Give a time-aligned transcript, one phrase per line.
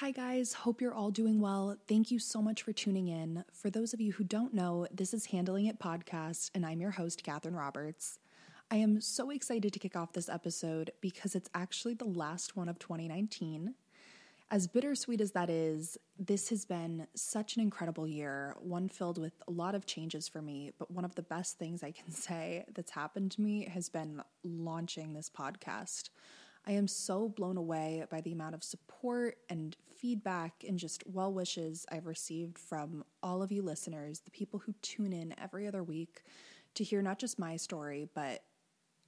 [0.00, 0.52] Hi, guys.
[0.52, 1.74] Hope you're all doing well.
[1.88, 3.44] Thank you so much for tuning in.
[3.50, 6.90] For those of you who don't know, this is Handling It Podcast, and I'm your
[6.90, 8.18] host, Catherine Roberts.
[8.70, 12.68] I am so excited to kick off this episode because it's actually the last one
[12.68, 13.72] of 2019.
[14.50, 19.32] As bittersweet as that is, this has been such an incredible year, one filled with
[19.48, 20.72] a lot of changes for me.
[20.78, 24.20] But one of the best things I can say that's happened to me has been
[24.44, 26.10] launching this podcast.
[26.66, 31.32] I am so blown away by the amount of support and feedback and just well
[31.32, 35.84] wishes I've received from all of you listeners, the people who tune in every other
[35.84, 36.22] week
[36.74, 38.42] to hear not just my story, but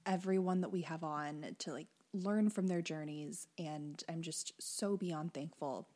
[0.07, 3.49] everyone that we have on to like learn from their journeys.
[3.59, 5.89] And I'm just so beyond thankful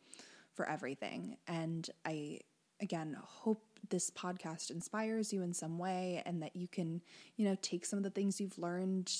[0.54, 1.36] for everything.
[1.46, 2.40] And I,
[2.80, 7.02] again, hope this podcast inspires you in some way and that you can,
[7.36, 9.12] you know, take some of the things you've learned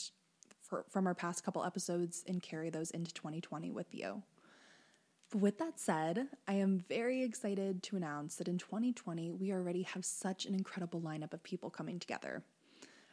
[0.73, 4.23] for, from our past couple episodes and carry those into 2020 with you.
[5.35, 10.03] With that said, I am very excited to announce that in 2020, we already have
[10.03, 12.43] such an incredible lineup of people coming together.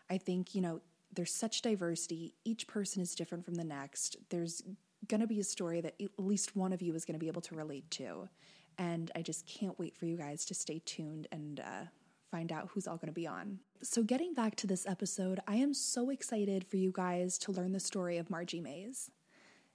[0.10, 0.80] I think, you know,
[1.14, 2.34] there's such diversity.
[2.46, 4.16] Each person is different from the next.
[4.30, 4.64] There's
[5.10, 7.28] going to be a story that at least one of you is going to be
[7.28, 8.30] able to relate to.
[8.78, 11.86] And I just can't wait for you guys to stay tuned and uh,
[12.32, 13.60] find out who's all going to be on.
[13.82, 17.72] So, getting back to this episode, I am so excited for you guys to learn
[17.72, 19.10] the story of Margie Mays.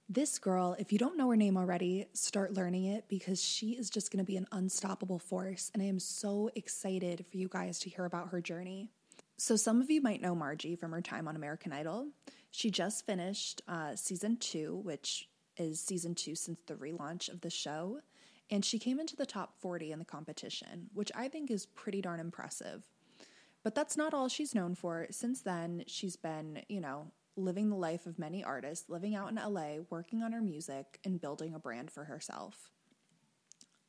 [0.07, 3.89] This girl, if you don't know her name already, start learning it because she is
[3.89, 5.71] just going to be an unstoppable force.
[5.73, 8.91] And I am so excited for you guys to hear about her journey.
[9.37, 12.09] So, some of you might know Margie from her time on American Idol.
[12.51, 17.49] She just finished uh, season two, which is season two since the relaunch of the
[17.49, 17.99] show.
[18.51, 22.01] And she came into the top 40 in the competition, which I think is pretty
[22.01, 22.83] darn impressive.
[23.63, 25.07] But that's not all she's known for.
[25.09, 29.35] Since then, she's been, you know, living the life of many artists, living out in
[29.35, 32.69] LA, working on her music, and building a brand for herself.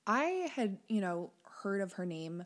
[0.07, 1.33] I had, you know,
[1.63, 2.45] heard of her name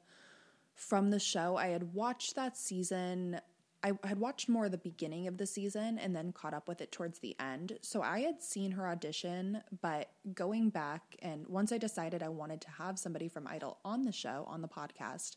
[0.74, 1.56] from the show.
[1.56, 3.40] I had watched that season
[3.82, 6.92] I had watched more the beginning of the season and then caught up with it
[6.92, 7.78] towards the end.
[7.80, 12.60] So I had seen her audition, but going back and once I decided I wanted
[12.62, 15.36] to have somebody from Idol on the show, on the podcast,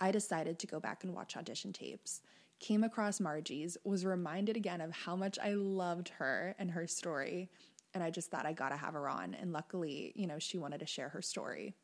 [0.00, 2.20] I decided to go back and watch audition tapes.
[2.58, 7.48] Came across Margie's, was reminded again of how much I loved her and her story.
[7.94, 9.34] And I just thought I gotta have her on.
[9.34, 11.74] And luckily, you know, she wanted to share her story.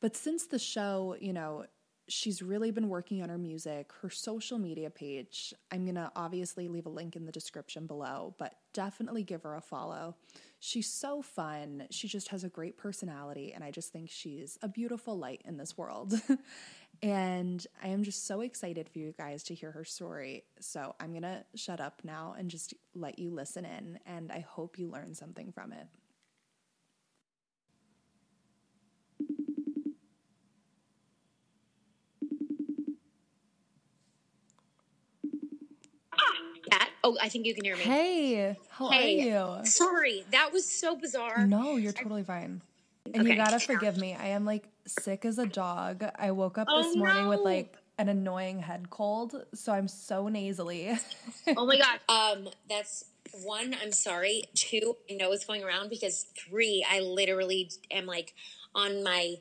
[0.00, 1.64] But since the show, you know,
[2.08, 5.54] she's really been working on her music, her social media page.
[5.70, 9.54] I'm going to obviously leave a link in the description below, but definitely give her
[9.54, 10.16] a follow.
[10.58, 11.86] She's so fun.
[11.90, 15.56] She just has a great personality, and I just think she's a beautiful light in
[15.56, 16.14] this world.
[17.02, 20.44] and I am just so excited for you guys to hear her story.
[20.60, 24.40] So I'm going to shut up now and just let you listen in, and I
[24.40, 25.86] hope you learn something from it.
[37.04, 37.82] Oh, I think you can hear me.
[37.82, 39.32] Hey, how hey.
[39.32, 39.66] are you?
[39.66, 41.46] Sorry, that was so bizarre.
[41.46, 42.62] No, you're totally fine.
[43.06, 43.30] And okay.
[43.30, 44.14] you gotta forgive me.
[44.14, 46.04] I am like sick as a dog.
[46.16, 47.30] I woke up this oh, morning no.
[47.30, 50.96] with like an annoying head cold, so I'm so nasally.
[51.56, 51.98] oh my god.
[52.08, 53.04] Um, that's
[53.42, 53.74] one.
[53.82, 54.44] I'm sorry.
[54.54, 54.96] Two.
[55.10, 56.86] I know it's going around because three.
[56.88, 58.34] I literally am like
[58.74, 59.36] on my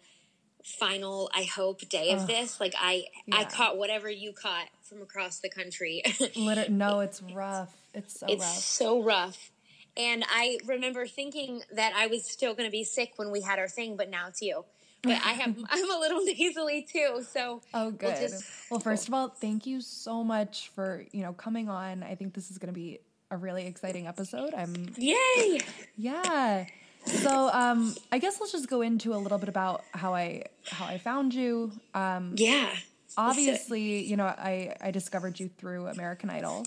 [0.63, 3.38] final i hope day of this like i yeah.
[3.38, 6.03] i caught whatever you caught from across the country.
[6.35, 7.74] Liter- no it's rough.
[7.94, 8.34] It's so rough.
[8.34, 8.57] it's rough.
[8.57, 9.52] so rough.
[9.97, 13.59] And i remember thinking that i was still going to be sick when we had
[13.59, 14.63] our thing but now it's you.
[15.02, 18.09] But i have i'm a little nasally too so oh good.
[18.09, 22.03] we'll, just, well first of all thank you so much for you know coming on.
[22.03, 24.53] I think this is going to be a really exciting episode.
[24.53, 25.59] I'm yay!
[25.96, 26.66] Yeah.
[27.06, 30.85] So um, I guess let's just go into a little bit about how I how
[30.85, 31.72] I found you.
[31.94, 32.69] Um, yeah.
[33.17, 36.66] Obviously, you know, I I discovered you through American Idol,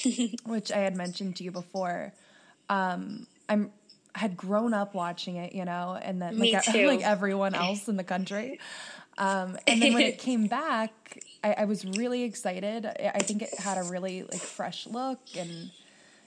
[0.44, 2.12] which I had mentioned to you before.
[2.68, 3.72] Um, I'm
[4.14, 8.04] had grown up watching it, you know, and then like, like everyone else in the
[8.04, 8.60] country.
[9.16, 12.84] Um, and then when it came back, I, I was really excited.
[12.86, 15.70] I think it had a really like fresh look and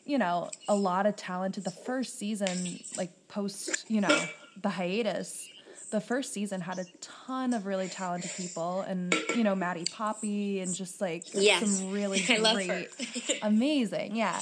[0.08, 1.66] you know, a lot of talented.
[1.66, 4.26] The first season, like post, you know,
[4.62, 5.50] the hiatus,
[5.90, 10.60] the first season had a ton of really talented people, and you know, Maddie Poppe,
[10.60, 11.66] and just like yes.
[11.66, 12.88] some really great,
[13.42, 14.42] amazing, yeah.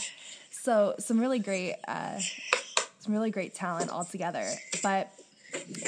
[0.51, 2.19] So some really great, uh,
[2.99, 4.47] some really great talent all together.
[4.81, 5.11] But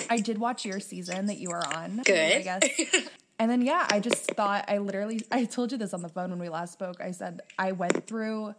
[0.09, 2.01] I did watch your season that you were on.
[2.05, 3.09] Good, I guess.
[3.39, 6.31] And then yeah, I just thought I literally I told you this on the phone
[6.31, 6.99] when we last spoke.
[6.99, 8.55] I said I went through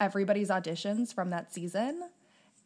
[0.00, 2.02] everybody's auditions from that season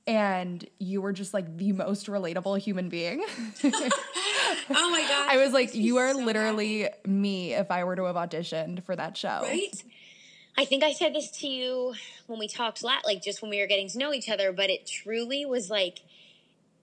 [0.06, 3.24] and you were just like the most relatable human being.
[3.64, 5.28] oh my god!
[5.30, 7.10] I was like, you are so literally happy.
[7.10, 9.40] me if I were to have auditioned for that show.
[9.42, 9.82] Right.
[10.56, 11.94] I think I said this to you
[12.26, 14.70] when we talked last, like just when we were getting to know each other, but
[14.70, 16.00] it truly was like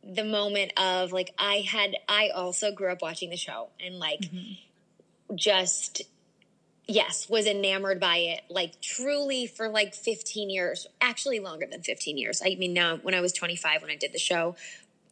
[0.03, 4.21] the moment of like I had I also grew up watching the show and like
[4.21, 5.35] mm-hmm.
[5.35, 6.01] just
[6.91, 12.17] yes, was enamored by it like truly for like 15 years, actually longer than 15
[12.17, 12.41] years.
[12.43, 14.55] I mean, now when I was 25 when I did the show,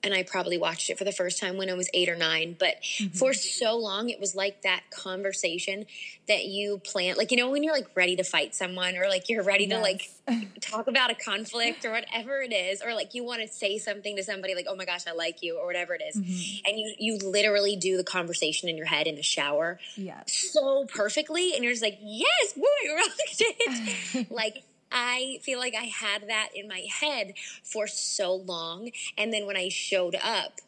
[0.04, 2.56] and I probably watched it for the first time when I was eight or nine.
[2.57, 3.18] But mm-hmm.
[3.18, 5.86] for so long, it was like that conversation
[6.28, 9.30] that you plan, like you know, when you're like ready to fight someone, or like
[9.30, 9.78] you're ready yes.
[9.78, 13.48] to like talk about a conflict or whatever it is, or like you want to
[13.48, 16.16] say something to somebody, like "Oh my gosh, I like you" or whatever it is.
[16.16, 16.69] Mm-hmm.
[16.69, 20.86] and you you literally do the conversation in your head in the shower, yeah, so
[20.86, 22.63] perfectly, and you're just like, "Yes, boy,
[22.95, 27.34] rocked it!" like I feel like I had that in my head
[27.64, 28.92] for so long.
[29.18, 30.62] And then when I showed up,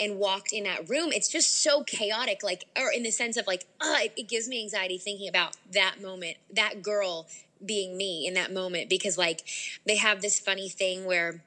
[0.00, 3.46] and walked in that room, it's just so chaotic, like, or in the sense of
[3.46, 7.26] like, uh, it, it gives me anxiety thinking about that moment, that girl
[7.64, 9.42] being me in that moment, because like
[9.86, 11.42] they have this funny thing where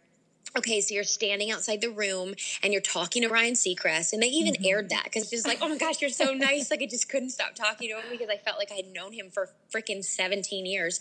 [0.57, 2.33] okay, so you're standing outside the room
[2.63, 4.65] and you're talking to Ryan Seacrest, and they even mm-hmm.
[4.65, 6.71] aired that because just like, oh my gosh, you're so nice.
[6.71, 9.13] Like I just couldn't stop talking to him because I felt like I had known
[9.13, 11.00] him for freaking 17 years,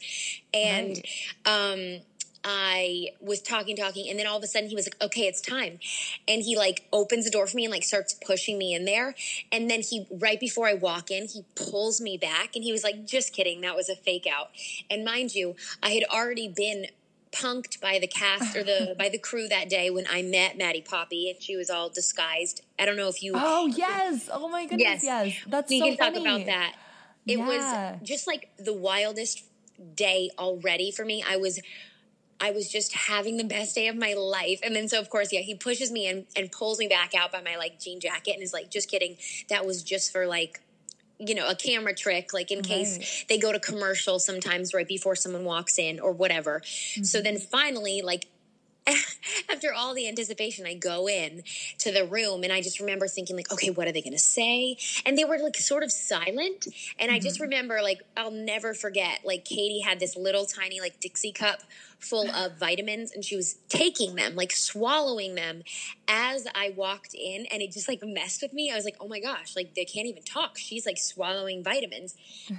[0.55, 1.01] and
[1.47, 1.73] right.
[2.01, 2.01] um.
[2.43, 5.43] I was talking, talking, and then all of a sudden he was like, okay, it's
[5.43, 5.79] time.
[6.27, 9.15] And he like opens the door for me and like starts pushing me in there.
[9.53, 12.83] And then he, right before I walk in, he pulls me back and he was
[12.83, 13.61] like, just kidding.
[13.61, 14.53] That was a fake out.
[14.91, 16.87] And mind you, I had already been
[17.33, 20.83] punked by the cast or the by the crew that day when I met Maddie
[20.83, 22.63] Poppe and she was all disguised.
[22.79, 23.33] I don't know if you.
[23.35, 24.29] Oh yes!
[24.33, 25.03] Oh my goodness!
[25.03, 25.35] Yes, yes.
[25.47, 26.15] that's we so can funny.
[26.15, 26.75] talk about that.
[27.27, 27.93] It yeah.
[27.93, 29.45] was just like the wildest
[29.95, 31.25] day already for me.
[31.27, 31.61] I was.
[32.43, 34.61] I was just having the best day of my life.
[34.63, 37.31] And then, so of course, yeah, he pushes me and, and pulls me back out
[37.31, 39.19] by my like jean jacket and is like, just kidding.
[39.51, 40.63] That was just for like
[41.21, 42.67] you know, a camera trick, like in right.
[42.67, 46.61] case they go to commercial sometimes right before someone walks in or whatever.
[46.61, 47.05] Mm-hmm.
[47.05, 48.27] So then finally, like
[49.51, 51.43] after all the anticipation, I go in
[51.79, 54.19] to the room and I just remember thinking like, okay, what are they going to
[54.19, 54.77] say?
[55.05, 56.67] And they were like sort of silent.
[56.99, 57.15] And mm-hmm.
[57.15, 57.45] I just mm-hmm.
[57.45, 61.61] remember like, I'll never forget, like Katy had this little tiny like Dixie cup
[61.99, 65.63] full of vitamins and she was taking them, like swallowing them
[66.09, 68.71] as I walked in and it just like messed with me.
[68.71, 70.57] I was like, oh my gosh, like they can't even talk.
[70.59, 72.15] She's like swallowing vitamins.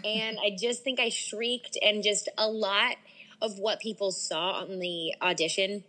[0.06, 2.95] and I just think I shrieked and just a lot
[3.41, 5.83] of what people saw on the audition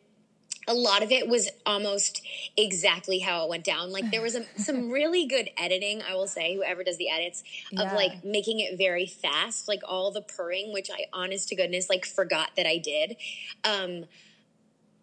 [0.69, 2.23] a lot of it was almost
[2.57, 3.91] exactly how it went down.
[3.91, 7.43] Like there was a, some really good editing, I will say, whoever does the edits
[7.73, 7.95] of yeah.
[7.95, 12.07] like making it very fast, like all the purring, which I honest to goodness like
[12.07, 13.17] forgot that I did
[13.65, 14.05] um,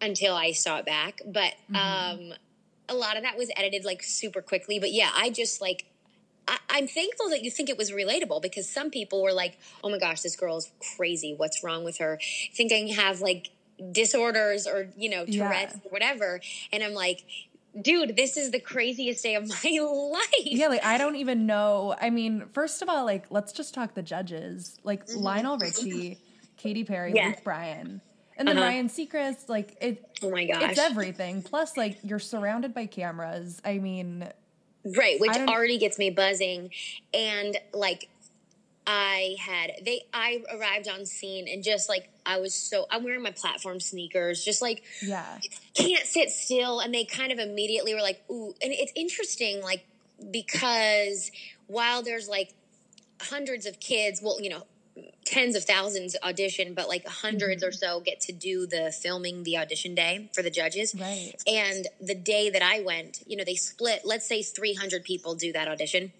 [0.00, 1.20] until I saw it back.
[1.26, 1.76] But mm-hmm.
[1.76, 2.34] um,
[2.88, 4.78] a lot of that was edited like super quickly.
[4.78, 5.84] But yeah, I just like
[6.48, 9.90] I, am thankful that you think it was relatable because some people were like, "Oh
[9.90, 11.34] my gosh, this girl is crazy.
[11.36, 12.18] What's wrong with her?"
[12.54, 13.50] Thinking have like
[13.92, 15.80] disorders or you know Tourette's yeah.
[15.84, 16.40] or whatever,
[16.72, 17.24] and I'm like,
[17.80, 20.44] dude, this is the craziest day of my life.
[20.44, 21.94] Yeah, like I don't even know.
[22.00, 24.78] I mean, first of all, like let's just talk the judges.
[24.84, 25.20] Like mm-hmm.
[25.20, 26.18] Lionel Richie,
[26.56, 27.28] Katy Perry, yeah.
[27.28, 28.00] Luke Bryan.
[28.36, 28.68] And then uh-huh.
[28.68, 30.70] Ryan Seacrest, like it Oh my gosh.
[30.70, 31.42] It's everything.
[31.42, 33.60] Plus, like you're surrounded by cameras.
[33.64, 34.28] I mean
[34.84, 36.70] Right, which already gets me buzzing.
[37.12, 38.08] And like
[38.92, 43.22] I had they I arrived on scene and just like I was so I'm wearing
[43.22, 45.38] my platform sneakers, just like yeah,
[45.74, 46.80] can't sit still.
[46.80, 49.84] And they kind of immediately were like, ooh, and it's interesting, like
[50.32, 51.30] because
[51.68, 52.52] while there's like
[53.20, 54.64] hundreds of kids, well, you know,
[55.24, 57.64] tens of thousands audition, but like 100s mm-hmm.
[57.64, 60.96] or so get to do the filming the audition day for the judges.
[60.98, 61.32] Right.
[61.46, 65.52] And the day that I went, you know, they split, let's say 300 people do
[65.52, 66.10] that audition.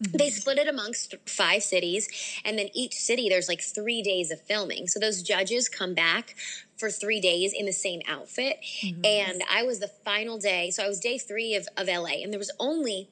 [0.00, 2.08] They split it amongst five cities,
[2.44, 4.86] and then each city there's like three days of filming.
[4.86, 6.36] So those judges come back
[6.76, 8.58] for three days in the same outfit.
[8.82, 9.04] Mm-hmm.
[9.04, 10.70] And I was the final day.
[10.70, 13.08] So I was day three of, of LA, and there was only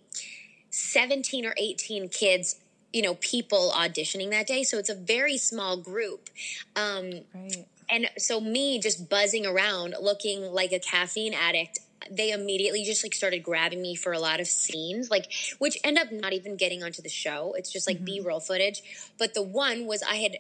[0.71, 2.57] 17 or 18 kids
[2.93, 6.31] you know people auditioning that day so it's a very small group
[6.77, 7.67] um, right.
[7.91, 13.15] and so me just buzzing around looking like a caffeine addict they immediately just like
[13.15, 16.83] started grabbing me for a lot of scenes, like which end up not even getting
[16.83, 17.55] onto the show.
[17.57, 18.05] It's just like mm-hmm.
[18.05, 19.11] B roll footage.
[19.19, 20.39] But the one was I had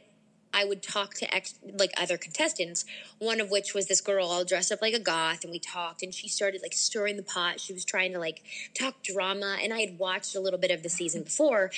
[0.56, 2.86] I would talk to ex, like other contestants,
[3.18, 6.02] one of which was this girl all dressed up like a goth, and we talked,
[6.02, 7.60] and she started like stirring the pot.
[7.60, 8.42] She was trying to like
[8.72, 11.70] talk drama, and I had watched a little bit of the season before,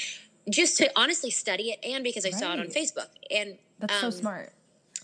[0.49, 2.39] just to honestly study it, and because I right.
[2.39, 3.09] saw it on Facebook.
[3.31, 4.53] And that's um, so smart.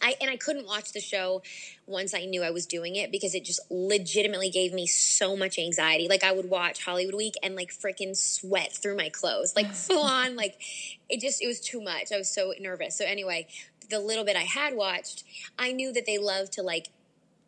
[0.05, 1.43] I and I couldn't watch the show
[1.87, 5.59] once I knew I was doing it because it just legitimately gave me so much
[5.59, 6.09] anxiety.
[6.09, 10.05] Like I would watch Hollywood Week and like freaking sweat through my clothes, like full
[10.05, 10.37] on.
[10.37, 10.61] Like
[11.09, 12.13] it just it was too much.
[12.13, 12.97] I was so nervous.
[12.99, 13.49] So anyway,
[13.89, 15.25] the little bit I had watched,
[15.59, 16.89] I knew that they love to like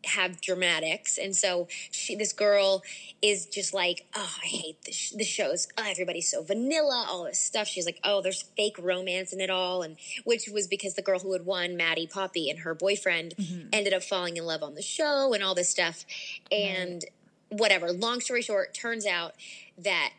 [0.05, 2.83] have dramatics and so she this girl
[3.21, 7.25] is just like oh i hate the, sh- the shows oh, everybody's so vanilla all
[7.25, 10.93] this stuff she's like oh there's fake romance in it all and which was because
[10.93, 13.67] the girl who had won maddie poppe and her boyfriend mm-hmm.
[13.73, 16.05] ended up falling in love on the show and all this stuff
[16.51, 17.03] and
[17.51, 17.59] right.
[17.59, 19.33] whatever long story short turns out
[19.77, 20.11] that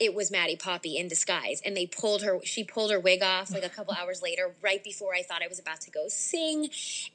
[0.00, 1.60] it was Maddie Poppe in disguise.
[1.64, 4.82] And they pulled her, she pulled her wig off like a couple hours later, right
[4.82, 6.70] before I thought I was about to go sing.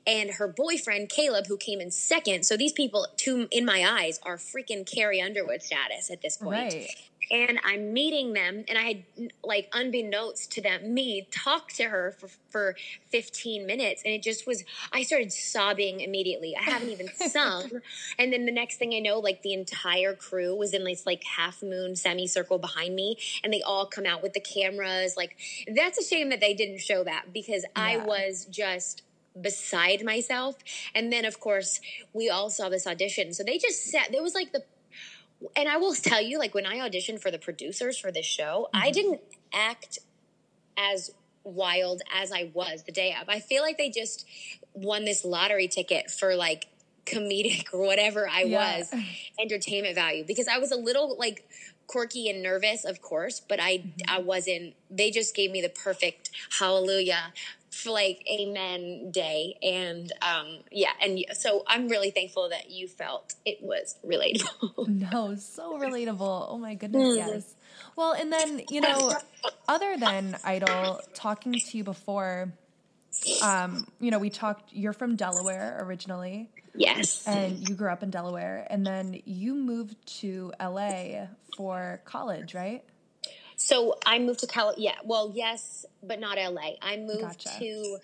[0.05, 2.45] And her boyfriend, Caleb, who came in second.
[2.45, 6.73] So these people, two in my eyes, are freaking Carrie Underwood status at this point.
[6.73, 6.87] Right
[7.31, 12.15] and I'm meeting them, and I had like unbeknownst to them, me talk to her
[12.19, 12.75] for for
[13.09, 14.63] 15 minutes, and it just was.
[14.91, 16.55] I started sobbing immediately.
[16.55, 17.69] I haven't even sung,
[18.17, 21.23] and then the next thing I know, like the entire crew was in this like
[21.23, 25.15] half moon semicircle behind me, and they all come out with the cameras.
[25.17, 25.37] Like
[25.75, 27.83] that's a shame that they didn't show that because yeah.
[27.83, 29.03] I was just
[29.39, 30.57] beside myself.
[30.93, 31.79] And then, of course,
[32.13, 33.33] we all saw this audition.
[33.33, 34.63] So they just sat, there was like the
[35.55, 38.67] and I will tell you, like when I auditioned for the producers for this show,
[38.73, 38.83] mm-hmm.
[38.83, 39.21] I didn't
[39.53, 39.99] act
[40.77, 41.11] as
[41.43, 43.29] wild as I was the day of.
[43.29, 44.25] I feel like they just
[44.73, 46.67] won this lottery ticket for like
[47.05, 48.77] comedic or whatever I yeah.
[48.77, 48.93] was,
[49.39, 51.47] entertainment value, because I was a little like
[51.93, 53.89] quirky and nervous, of course, but I mm-hmm.
[54.07, 54.73] I wasn't.
[54.89, 57.31] They just gave me the perfect hallelujah
[57.69, 63.33] for like amen day and um yeah and so i'm really thankful that you felt
[63.47, 67.17] it was relatable no so relatable oh my goodness mm.
[67.17, 67.55] yes
[67.95, 69.15] well and then you know
[69.67, 72.53] other than idol talking to you before
[73.41, 78.09] um you know we talked you're from delaware originally yes and you grew up in
[78.09, 82.83] delaware and then you moved to la for college right
[83.55, 84.73] so I moved to Cal.
[84.77, 86.73] Yeah, well, yes, but not LA.
[86.81, 87.59] I moved gotcha.
[87.59, 87.97] to.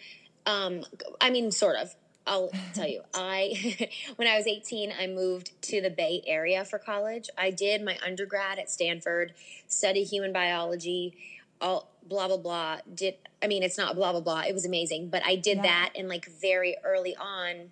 [0.45, 0.85] Um,
[1.19, 1.93] I mean, sort of.
[2.27, 3.01] I'll tell you.
[3.13, 7.29] I when I was 18, I moved to the Bay Area for college.
[7.37, 9.33] I did my undergrad at Stanford,
[9.67, 11.15] studied human biology,
[11.61, 12.77] all blah blah blah.
[12.93, 14.41] Did I mean it's not blah blah blah.
[14.41, 15.63] It was amazing, but I did yeah.
[15.63, 17.71] that and like very early on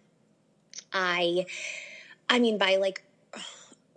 [0.94, 1.46] I
[2.30, 3.04] I mean by like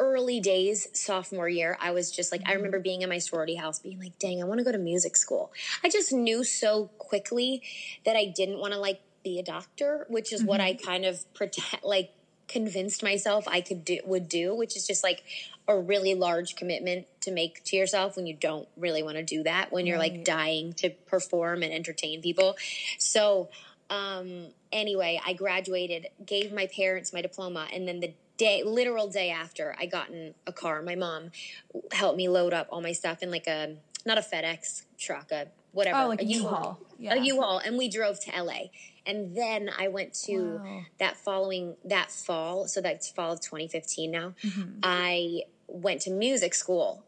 [0.01, 2.85] early days sophomore year i was just like i remember mm-hmm.
[2.85, 5.53] being in my sorority house being like dang i want to go to music school
[5.85, 7.63] i just knew so quickly
[8.07, 10.49] that i didn't want to like be a doctor which is mm-hmm.
[10.49, 10.87] what i mm-hmm.
[10.87, 12.15] kind of pretend like
[12.51, 15.23] convinced myself i could do would do which is just like
[15.69, 19.43] a really large commitment to make to yourself when you don't really want to do
[19.43, 20.15] that when you're right.
[20.15, 22.57] like dying to perform and entertain people
[22.99, 23.49] so
[23.89, 29.29] um anyway i graduated gave my parents my diploma and then the day, literal day
[29.31, 31.31] after I got in a car, my mom
[31.93, 33.77] helped me load up all my stuff in like a,
[34.07, 35.99] not a FedEx truck, a whatever.
[35.99, 36.81] Oh, like a U-Haul.
[36.99, 37.15] Yeah.
[37.15, 37.59] A U-Haul.
[37.59, 38.71] And we drove to LA.
[39.11, 40.81] And then I went to wow.
[40.99, 44.79] that following, that fall, so that's fall of 2015 now, mm-hmm.
[44.85, 47.03] I went to music school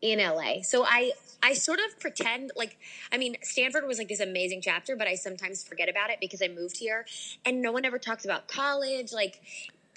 [0.00, 0.62] in LA.
[0.62, 2.78] So I I sort of pretend like
[3.12, 6.40] I mean Stanford was like this amazing chapter, but I sometimes forget about it because
[6.40, 7.04] I moved here
[7.44, 9.12] and no one ever talks about college.
[9.12, 9.40] Like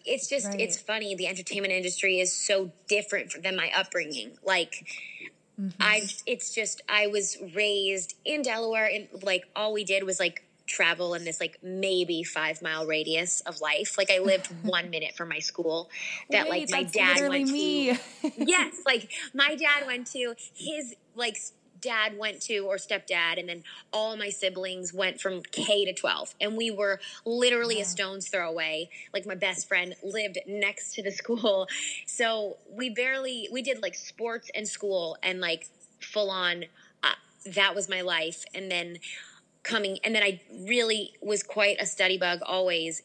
[0.06, 0.60] it's just right.
[0.60, 4.86] it's funny the entertainment industry is so different than my upbringing like
[5.60, 5.70] mm-hmm.
[5.80, 10.45] i it's just i was raised in delaware and like all we did was like
[10.66, 13.98] travel in this like maybe five mile radius of life.
[13.98, 15.90] Like i lived one minute from my school
[16.30, 17.94] that Wait, like my dad went me.
[17.94, 21.38] to yes like my dad went to his like
[21.82, 26.34] dad went to or stepdad and then all my siblings went from K to 12
[26.42, 28.90] and we were literally a stone's throw away.
[29.14, 31.68] Like my best friend lived next to the school.
[32.08, 35.68] So we barely we did like sports and school and like
[36.00, 36.66] full on
[37.04, 37.10] uh,
[37.46, 38.46] that was my life.
[38.54, 38.98] And then
[39.66, 43.02] coming and then I really was quite a study bug always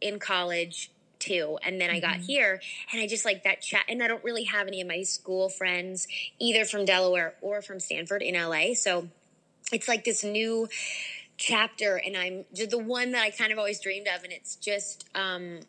[0.00, 0.90] in college
[1.20, 1.58] too.
[1.62, 2.22] And then I got mm-hmm.
[2.22, 2.60] here
[2.92, 3.84] and I just like that chat.
[3.88, 7.78] And I don't really have any of my school friends either from Delaware or from
[7.78, 8.74] Stanford in LA.
[8.74, 9.08] So
[9.70, 10.68] it's like this new
[11.36, 14.24] chapter and I'm just the one that I kind of always dreamed of.
[14.24, 15.60] And it's just, um,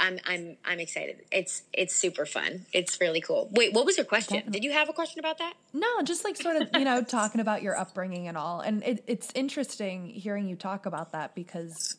[0.00, 1.22] I'm I'm I'm excited.
[1.30, 2.66] It's it's super fun.
[2.72, 3.48] It's really cool.
[3.52, 4.36] Wait, what was your question?
[4.36, 4.60] Definitely.
[4.60, 5.54] Did you have a question about that?
[5.72, 8.60] No, just like sort of you know talking about your upbringing and all.
[8.60, 11.96] And it, it's interesting hearing you talk about that because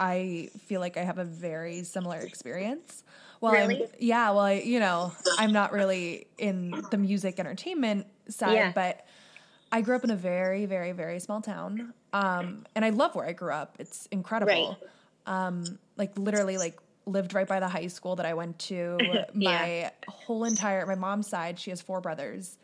[0.00, 3.04] I feel like I have a very similar experience.
[3.40, 3.82] Well, really?
[3.82, 8.72] I'm, yeah, well, I, you know, I'm not really in the music entertainment side, yeah.
[8.72, 9.04] but
[9.72, 11.92] I grew up in a very, very, very small town.
[12.12, 13.76] Um, and I love where I grew up.
[13.80, 14.78] It's incredible.
[15.26, 15.46] Right.
[15.46, 18.98] Um, like literally like lived right by the high school that I went to.
[19.34, 22.58] my whole entire my mom's side, she has four brothers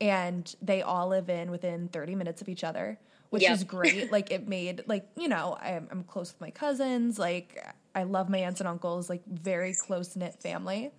[0.00, 2.98] and they all live in within 30 minutes of each other,
[3.30, 3.52] which yep.
[3.52, 4.10] is great.
[4.10, 8.28] like it made like, you know, I'm, I'm close with my cousins, like I love
[8.28, 10.92] my aunts and uncles, like very close knit family.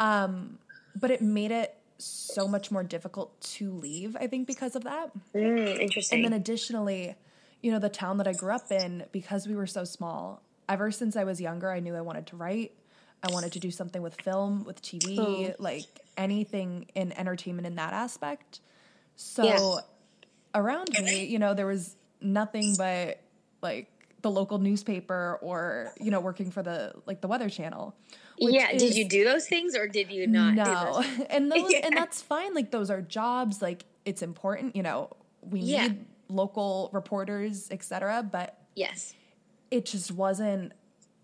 [0.00, 0.58] Um,
[0.98, 5.10] but it made it so much more difficult to leave, I think, because of that.
[5.34, 6.16] Mm, interesting.
[6.16, 7.14] And then additionally,
[7.60, 10.90] you know, the town that I grew up in, because we were so small, ever
[10.90, 12.72] since I was younger, I knew I wanted to write.
[13.22, 15.54] I wanted to do something with film, with TV, oh.
[15.58, 15.84] like
[16.16, 18.60] anything in entertainment in that aspect.
[19.14, 19.80] So yeah.
[20.54, 23.20] around me, you know, there was nothing but
[23.62, 23.88] like
[24.22, 27.94] the local newspaper or, you know, working for the like the weather channel.
[28.38, 30.54] Yeah, is, did you do those things or did you not?
[30.54, 31.04] No.
[31.30, 31.86] and those yeah.
[31.86, 32.54] and that's fine.
[32.54, 35.10] Like those are jobs, like it's important, you know.
[35.42, 35.88] We yeah.
[35.88, 38.28] need local reporters, etc.
[38.30, 39.14] But yes,
[39.72, 40.72] it just wasn't.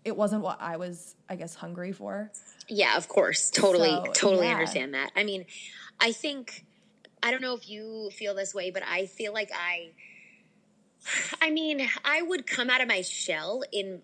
[0.03, 2.31] It wasn't what I was, I guess, hungry for.
[2.67, 4.53] Yeah, of course, totally, so, totally yeah.
[4.53, 5.11] understand that.
[5.15, 5.45] I mean,
[5.99, 6.65] I think
[7.21, 9.91] I don't know if you feel this way, but I feel like I.
[11.41, 14.01] I mean, I would come out of my shell in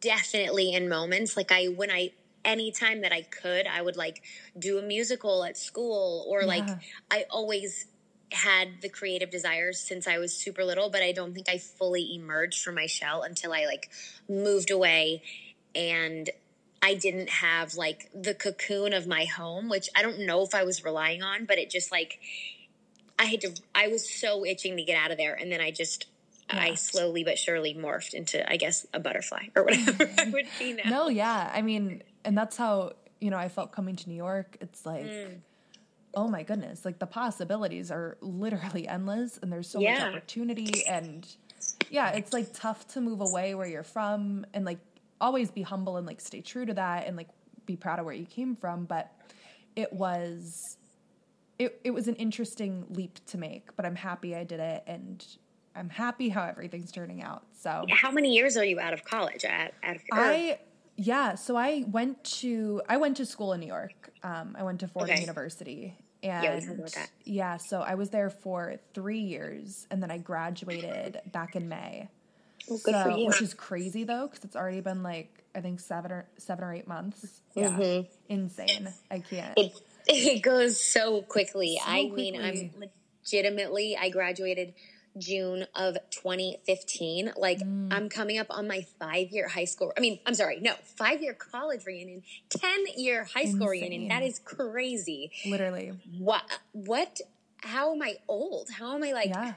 [0.00, 2.12] definitely in moments like I when I
[2.44, 4.22] anytime that I could, I would like
[4.58, 6.46] do a musical at school or yeah.
[6.46, 6.68] like
[7.10, 7.86] I always
[8.32, 12.14] had the creative desires since I was super little, but I don't think I fully
[12.14, 13.90] emerged from my shell until I like
[14.28, 15.22] moved away
[15.74, 16.30] and
[16.82, 20.64] I didn't have like the cocoon of my home, which I don't know if I
[20.64, 22.20] was relying on, but it just like
[23.18, 25.70] I had to I was so itching to get out of there and then I
[25.72, 26.06] just
[26.52, 26.60] yeah.
[26.62, 30.72] I slowly but surely morphed into I guess a butterfly or whatever I would be
[30.72, 30.88] now.
[30.88, 31.50] No, yeah.
[31.52, 34.56] I mean, and that's how, you know, I felt coming to New York.
[34.60, 35.40] It's like mm
[36.14, 39.94] oh my goodness, like the possibilities are literally endless and there's so yeah.
[39.94, 41.26] much opportunity and
[41.90, 44.78] yeah, it's like tough to move away where you're from and like
[45.20, 47.28] always be humble and like stay true to that and like
[47.66, 49.12] be proud of where you came from, but
[49.76, 50.76] it was
[51.58, 55.24] it it was an interesting leap to make, but I'm happy I did it and
[55.76, 57.44] I'm happy how everything's turning out.
[57.52, 60.58] So How many years are you out of college at, at I
[60.96, 64.10] yeah, so I went to I went to school in New York.
[64.22, 65.20] Um, I went to Fordham okay.
[65.20, 71.20] University, and yeah, yeah, so I was there for three years, and then I graduated
[71.32, 72.08] back in May.
[72.68, 73.26] Well, good so, for you.
[73.26, 76.74] Which is crazy though, because it's already been like I think seven or seven or
[76.74, 77.40] eight months.
[77.54, 78.06] Yeah, mm-hmm.
[78.28, 78.88] insane.
[79.10, 79.54] I can't.
[79.56, 79.72] It,
[80.06, 81.78] it goes so quickly.
[81.82, 82.32] So I quickly.
[82.32, 82.90] mean, I'm
[83.24, 83.96] legitimately.
[83.96, 84.74] I graduated
[85.18, 87.32] June of 2015.
[87.36, 87.92] Like mm.
[87.92, 89.92] I'm coming up on my five year high school.
[89.96, 93.90] I mean, I'm sorry, no, five year college reunion, 10 year high school Insane.
[93.90, 94.08] reunion.
[94.08, 95.30] That is crazy.
[95.46, 95.92] Literally.
[96.18, 96.42] What,
[96.72, 97.20] what,
[97.58, 98.68] how am I old?
[98.70, 99.54] How am I like yeah.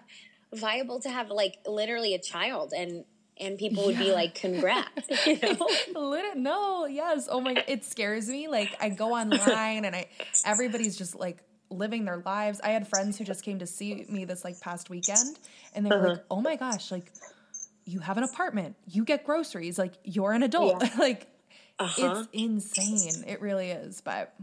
[0.53, 3.05] viable to have like literally a child and,
[3.37, 4.03] and people would yeah.
[4.03, 6.31] be like, "Congrats!" You know?
[6.35, 7.27] no, yes.
[7.29, 8.47] Oh my, it scares me.
[8.47, 10.07] Like I go online and I,
[10.45, 12.61] everybody's just like living their lives.
[12.63, 15.39] I had friends who just came to see me this like past weekend
[15.73, 16.09] and they were uh-huh.
[16.09, 17.11] like, "Oh my gosh, like
[17.85, 20.89] you have an apartment, you get groceries, like you're an adult." Yeah.
[20.99, 21.27] like
[21.79, 22.25] uh-huh.
[22.25, 23.23] it's insane.
[23.27, 24.33] It really is, but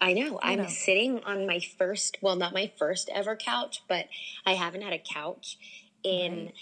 [0.00, 0.38] I know.
[0.42, 0.68] I'm know.
[0.68, 4.06] sitting on my first, well, not my first ever couch, but
[4.46, 5.58] I haven't had a couch
[6.04, 6.54] in right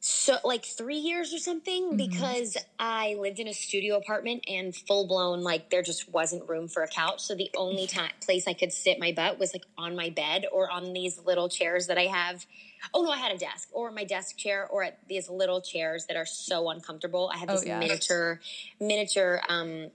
[0.00, 1.96] so like three years or something mm-hmm.
[1.96, 6.68] because I lived in a studio apartment and full blown like there just wasn't room
[6.68, 7.22] for a couch.
[7.22, 10.46] So the only time place I could sit my butt was like on my bed
[10.52, 12.46] or on these little chairs that I have.
[12.94, 16.06] Oh no, I had a desk or my desk chair or at these little chairs
[16.06, 17.30] that are so uncomfortable.
[17.32, 17.78] I have this oh, yeah.
[17.78, 18.40] miniature
[18.78, 19.90] miniature um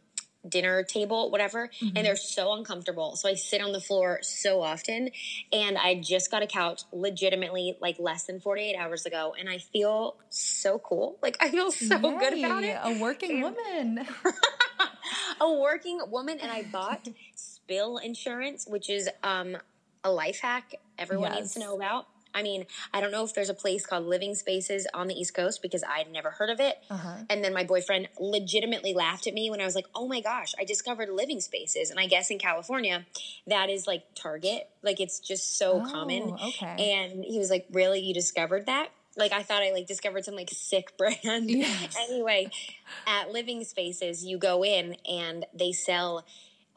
[0.48, 1.96] dinner table, whatever, mm-hmm.
[1.96, 3.16] and they're so uncomfortable.
[3.16, 5.10] So I sit on the floor so often.
[5.52, 9.36] And I just got a couch legitimately like less than 48 hours ago.
[9.38, 11.18] And I feel so cool.
[11.22, 12.78] Like I feel so Yay, good about it.
[12.82, 14.08] A working woman.
[15.42, 16.40] a working woman.
[16.40, 19.58] And I bought spill insurance, which is um,
[20.04, 21.40] a life hack everyone yes.
[21.40, 22.08] needs to know about.
[22.34, 25.34] I mean, I don't know if there's a place called Living Spaces on the East
[25.34, 26.78] Coast because I'd never heard of it.
[26.90, 27.16] Uh-huh.
[27.30, 30.54] And then my boyfriend legitimately laughed at me when I was like, oh my gosh,
[30.60, 31.92] I discovered Living Spaces.
[31.92, 33.06] And I guess in California,
[33.48, 34.70] that is like Target.
[34.82, 36.36] Like it's just so oh, common.
[36.48, 36.94] Okay.
[36.94, 38.00] And he was like, really?
[38.00, 38.90] You discovered that?
[39.18, 41.50] Like I thought I like discovered some like sick brand.
[41.50, 41.98] Yes.
[42.10, 42.50] anyway,
[43.08, 46.26] at Living Spaces, you go in and they sell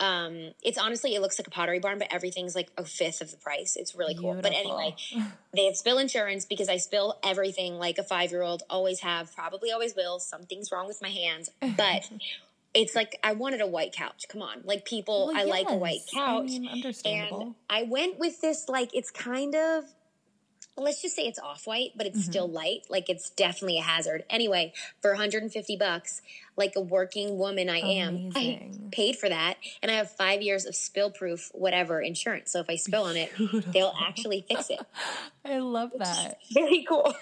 [0.00, 3.30] um, it's honestly, it looks like a pottery barn, but everything's like a fifth of
[3.30, 3.76] the price.
[3.76, 4.34] It's really cool.
[4.34, 4.50] Beautiful.
[4.50, 4.96] But anyway,
[5.54, 9.34] they have spill insurance because I spill everything like a five year old always have,
[9.34, 10.18] probably always will.
[10.18, 12.10] Something's wrong with my hands, but
[12.74, 14.24] it's like I wanted a white couch.
[14.28, 15.48] Come on, like people, well, I yes.
[15.48, 16.50] like a white couch.
[16.50, 17.42] I mean, understandable.
[17.42, 19.84] And I went with this like it's kind of
[20.76, 22.30] let's just say it's off white, but it's mm-hmm.
[22.30, 22.86] still light.
[22.88, 24.24] Like it's definitely a hazard.
[24.28, 26.22] Anyway, for 150 bucks,
[26.56, 29.56] like a working woman I am, I paid for that.
[29.82, 32.50] And I have five years of spill proof, whatever insurance.
[32.50, 33.32] So if I spill on it,
[33.72, 34.80] they'll actually fix it.
[35.44, 36.38] I love that.
[36.52, 37.14] Very cool.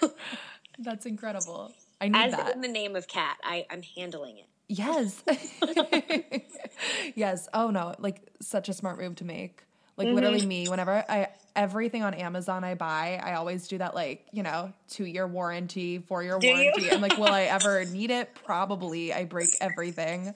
[0.79, 1.73] That's incredible.
[2.01, 2.55] I need As that.
[2.55, 4.45] in the name of cat, I, I'm handling it.
[4.67, 5.23] Yes.
[7.15, 7.47] yes.
[7.53, 9.63] Oh no, like such a smart move to make.
[9.97, 10.15] Like mm-hmm.
[10.15, 14.43] literally me, whenever I everything on Amazon I buy, I always do that like, you
[14.43, 16.89] know, two year warranty, four year warranty.
[16.89, 18.33] and like, will I ever need it?
[18.45, 19.13] Probably.
[19.13, 20.33] I break everything.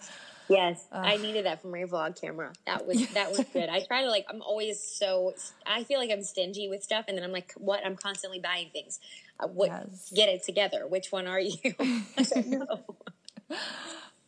[0.50, 2.54] Yes, uh, I needed that for my vlog camera.
[2.66, 3.70] That was that was good.
[3.70, 4.26] I try to like.
[4.30, 5.34] I'm always so.
[5.66, 7.86] I feel like I'm stingy with stuff, and then I'm like, what?
[7.86, 9.00] I'm constantly buying things.
[9.40, 9.68] Uh, what?
[9.68, 10.14] Yes.
[10.16, 10.88] Get it together.
[10.88, 11.74] Which one are you?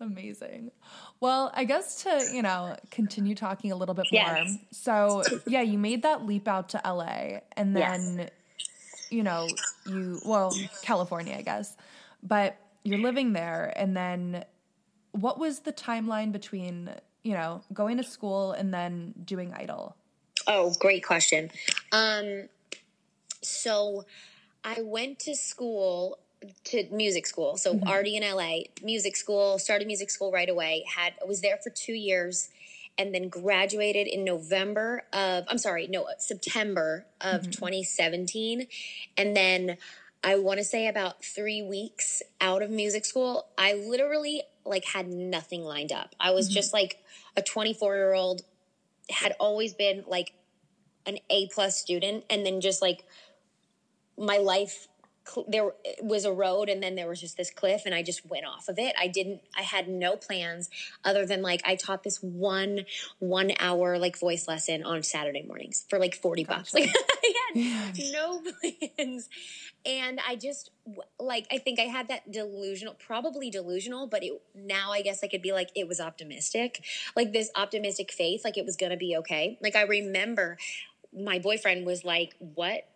[0.01, 0.71] Amazing.
[1.19, 4.21] Well, I guess to, you know, continue talking a little bit more.
[4.21, 4.57] Yes.
[4.71, 8.29] So, yeah, you made that leap out to LA and then, yes.
[9.09, 9.47] you know,
[9.85, 11.75] you, well, California, I guess,
[12.23, 13.73] but you're living there.
[13.75, 14.45] And then
[15.11, 16.89] what was the timeline between,
[17.23, 19.97] you know, going to school and then doing Idol?
[20.47, 21.51] Oh, great question.
[21.91, 22.47] Um,
[23.41, 24.05] so
[24.63, 26.19] I went to school
[26.65, 27.57] to music school.
[27.57, 27.87] So mm-hmm.
[27.87, 30.85] already in LA, music school, started music school right away.
[30.95, 32.49] Had was there for 2 years
[32.97, 37.51] and then graduated in November of I'm sorry, no, September of mm-hmm.
[37.51, 38.67] 2017.
[39.17, 39.77] And then
[40.23, 45.07] I want to say about 3 weeks out of music school, I literally like had
[45.07, 46.15] nothing lined up.
[46.19, 46.55] I was mm-hmm.
[46.55, 46.99] just like
[47.37, 48.41] a 24-year-old
[49.09, 50.33] had always been like
[51.05, 53.05] an A plus student and then just like
[54.17, 54.88] my life
[55.47, 58.45] there was a road and then there was just this cliff and I just went
[58.45, 58.95] off of it.
[58.99, 60.69] I didn't I had no plans
[61.03, 62.85] other than like I taught this one
[63.19, 66.57] 1 hour like voice lesson on Saturday mornings for like 40 gotcha.
[66.57, 66.73] bucks.
[66.73, 66.89] Like
[67.55, 69.29] I had no plans.
[69.85, 70.71] And I just
[71.19, 75.27] like I think I had that delusional probably delusional, but it now I guess I
[75.27, 76.83] could be like it was optimistic.
[77.15, 79.57] Like this optimistic faith like it was going to be okay.
[79.61, 80.57] Like I remember
[81.13, 82.87] my boyfriend was like, "What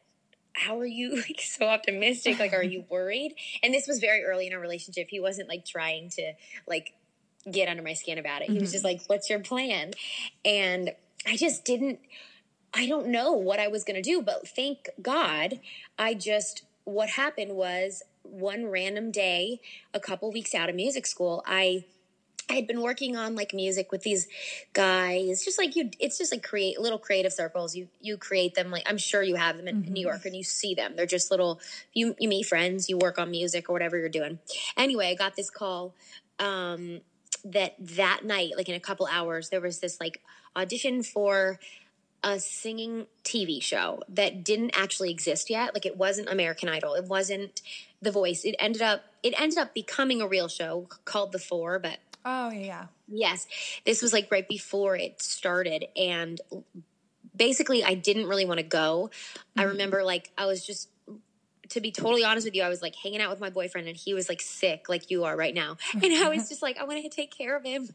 [0.54, 2.40] how are you like so optimistic?
[2.40, 3.36] Like, are you worried?
[3.62, 5.08] And this was very early in our relationship.
[5.10, 6.34] He wasn't like trying to
[6.68, 6.94] like
[7.52, 8.48] get under my skin about it.
[8.48, 8.62] He mm-hmm.
[8.62, 9.92] was just like, what's your plan?
[10.46, 10.92] And
[11.28, 12.00] I just didn't,
[12.74, 15.60] I don't know what I was going to do, but thank God
[15.98, 19.60] I just, what happened was one random day,
[19.94, 21.86] a couple weeks out of music school, I
[22.50, 24.28] I had been working on like music with these
[24.74, 25.90] guys, just like you.
[26.00, 27.76] It's just like create little creative circles.
[27.76, 28.70] You you create them.
[28.70, 29.94] Like I'm sure you have them in, mm-hmm.
[29.94, 30.96] New York, and you see them.
[30.96, 31.60] They're just little.
[31.94, 32.90] You you meet friends.
[32.90, 34.40] You work on music or whatever you're doing.
[34.76, 35.94] Anyway, I got this call
[36.40, 37.02] um,
[37.46, 40.22] that that night, like in a couple hours, there was this like
[40.56, 41.60] audition for
[42.24, 45.74] a singing TV show that didn't actually exist yet.
[45.74, 46.94] Like it wasn't American Idol.
[46.94, 47.62] It wasn't
[48.02, 48.46] The Voice.
[48.46, 52.52] It ended up it ended up becoming a real show called The Four, but Oh,
[52.52, 52.86] yeah.
[53.08, 53.48] Yes.
[53.86, 55.86] This was like right before it started.
[55.98, 56.40] And
[57.36, 59.10] basically, I didn't really want to go.
[59.12, 59.60] Mm-hmm.
[59.60, 60.90] I remember, like, I was just,
[61.70, 63.98] to be totally honest with you, I was like hanging out with my boyfriend and
[63.98, 65.78] he was like sick, like you are right now.
[65.94, 67.90] And I was just like, I want to take care of him.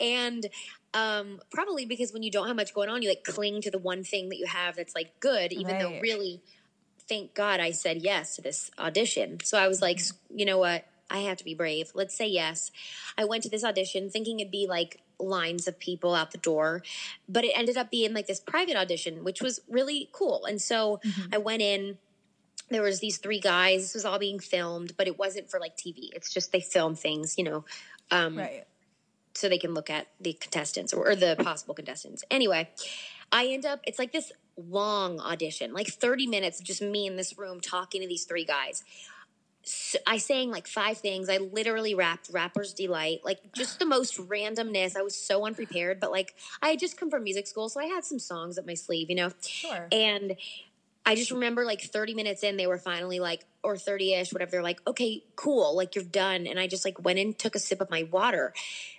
[0.00, 0.46] And
[0.94, 3.78] um, probably because when you don't have much going on, you like cling to the
[3.78, 5.82] one thing that you have that's like good, even right.
[5.82, 6.40] though really,
[7.08, 9.38] thank God I said yes to this audition.
[9.44, 10.38] So I was like, mm-hmm.
[10.38, 10.86] you know what?
[11.10, 11.92] I have to be brave.
[11.94, 12.70] Let's say yes.
[13.16, 16.82] I went to this audition thinking it'd be like lines of people out the door,
[17.28, 20.44] but it ended up being like this private audition, which was really cool.
[20.44, 21.34] And so mm-hmm.
[21.34, 21.98] I went in.
[22.70, 23.80] There was these three guys.
[23.80, 26.10] This was all being filmed, but it wasn't for like TV.
[26.12, 27.64] It's just they film things, you know,
[28.10, 28.64] um, right.
[29.32, 32.24] so they can look at the contestants or, or the possible contestants.
[32.30, 32.68] Anyway,
[33.32, 33.80] I end up.
[33.84, 38.02] It's like this long audition, like thirty minutes of just me in this room talking
[38.02, 38.84] to these three guys.
[40.06, 41.28] I sang like five things.
[41.28, 44.96] I literally rapped Rapper's Delight, like just the most randomness.
[44.96, 47.86] I was so unprepared, but like I had just come from music school, so I
[47.86, 49.30] had some songs up my sleeve, you know?
[49.40, 49.88] Sure.
[49.92, 50.36] And
[51.04, 54.50] I just remember like 30 minutes in, they were finally like, or 30 ish, whatever.
[54.50, 56.46] They're like, okay, cool, like you're done.
[56.46, 58.52] And I just like went and took a sip of my water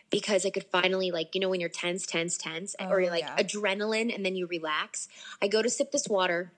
[0.10, 3.12] because I could finally like, you know, when you're tense, tense, tense, oh, or you're
[3.12, 3.36] like yeah.
[3.38, 5.08] adrenaline and then you relax.
[5.40, 6.52] I go to sip this water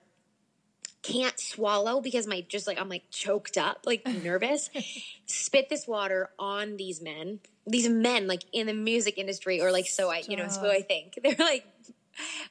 [1.02, 4.70] can't swallow because my just like I'm like choked up, like nervous.
[5.26, 9.86] Spit this water on these men, these men like in the music industry, or like
[9.86, 11.66] so I, you know, so I think they're like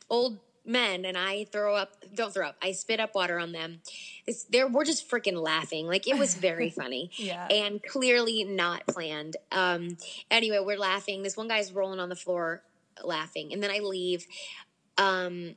[0.10, 3.80] old men, and I throw up, don't throw up, I spit up water on them.
[4.28, 8.86] It's, they're we're just freaking laughing, like it was very funny, yeah, and clearly not
[8.86, 9.38] planned.
[9.52, 9.98] Um,
[10.30, 11.24] anyway, we're laughing.
[11.24, 12.62] This one guy's rolling on the floor
[13.04, 14.28] laughing, and then I leave.
[14.98, 15.56] Um,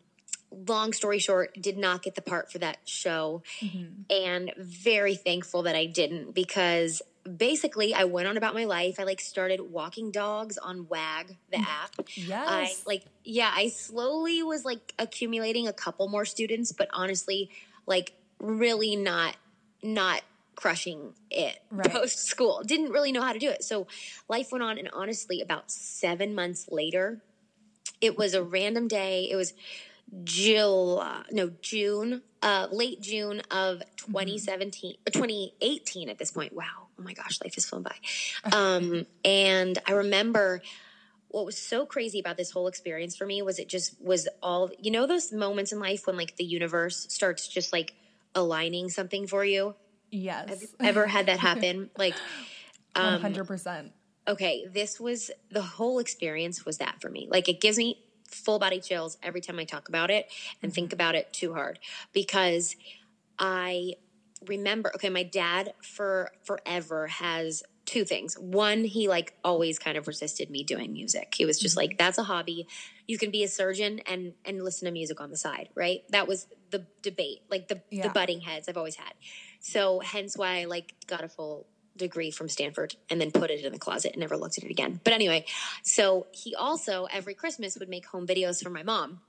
[0.68, 3.42] long story short, did not get the part for that show.
[3.60, 4.02] Mm-hmm.
[4.10, 9.00] And very thankful that I didn't because basically I went on about my life.
[9.00, 11.66] I like started walking dogs on Wag, the mm.
[11.66, 12.06] app.
[12.14, 12.46] Yes.
[12.48, 17.50] I like yeah, I slowly was like accumulating a couple more students, but honestly,
[17.86, 19.36] like really not
[19.82, 20.22] not
[20.54, 21.90] crushing it right.
[21.90, 22.62] post school.
[22.64, 23.64] Didn't really know how to do it.
[23.64, 23.86] So
[24.28, 27.22] life went on and honestly about 7 months later,
[28.00, 29.28] it was a random day.
[29.30, 29.52] It was
[30.22, 35.20] July, no, June, uh, late June of 2017, mm-hmm.
[35.20, 36.52] 2018 at this point.
[36.52, 36.88] Wow.
[36.98, 37.94] Oh my gosh, life is flown by.
[38.52, 40.62] Um, and I remember
[41.28, 44.70] what was so crazy about this whole experience for me was it just was all,
[44.78, 47.94] you know, those moments in life when like the universe starts just like
[48.36, 49.74] aligning something for you.
[50.12, 50.48] Yes.
[50.48, 51.90] Have you ever had that happen?
[51.98, 52.14] like,
[52.94, 53.90] um, 100%.
[54.28, 54.66] Okay.
[54.72, 57.26] This was the whole experience was that for me.
[57.28, 57.98] Like, it gives me
[58.34, 60.26] full body chills every time I talk about it
[60.62, 60.74] and mm-hmm.
[60.74, 61.78] think about it too hard
[62.12, 62.76] because
[63.38, 63.94] I
[64.48, 70.06] remember okay my dad for forever has two things one he like always kind of
[70.06, 71.88] resisted me doing music he was just mm-hmm.
[71.88, 72.66] like that's a hobby
[73.06, 76.26] you can be a surgeon and and listen to music on the side right that
[76.26, 78.02] was the debate like the yeah.
[78.02, 79.14] the butting heads i've always had
[79.60, 83.64] so hence why i like got a full degree from Stanford and then put it
[83.64, 85.00] in the closet and never looked at it again.
[85.04, 85.44] But anyway,
[85.82, 89.20] so he also every Christmas would make home videos for my mom.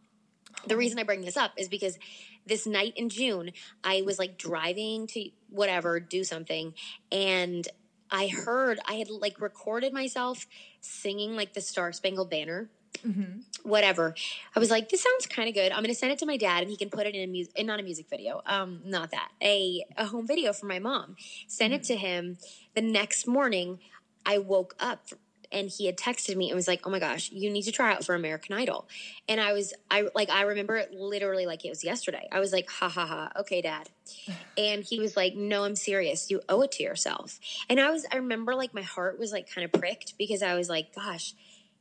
[0.68, 0.78] The oh.
[0.78, 1.98] reason I bring this up is because
[2.46, 3.52] this night in June,
[3.84, 6.74] I was like driving to whatever, do something,
[7.12, 7.68] and
[8.12, 10.46] I heard I had like recorded myself
[10.80, 12.70] singing like the Star Spangled Banner
[13.02, 13.40] mm-hmm.
[13.64, 14.16] whatever.
[14.56, 15.72] I was like, this sounds kind of good.
[15.72, 17.28] I'm going to send it to my dad, and he can put it in a
[17.28, 21.16] music, not a music video, um, not that, a a home video for my mom.
[21.48, 21.82] Send mm-hmm.
[21.82, 22.38] it to him.
[22.76, 23.80] The next morning,
[24.26, 25.10] I woke up
[25.52, 27.94] and he had texted me and was like, "Oh my gosh, you need to try
[27.94, 28.88] out for American Idol."
[29.28, 32.28] And I was, I like, I remember it literally like it was yesterday.
[32.32, 33.90] I was like, "Ha ha ha, okay, Dad."
[34.58, 36.30] And he was like, "No, I'm serious.
[36.30, 39.50] You owe it to yourself." And I was, I remember like my heart was like
[39.50, 41.34] kind of pricked because I was like, "Gosh."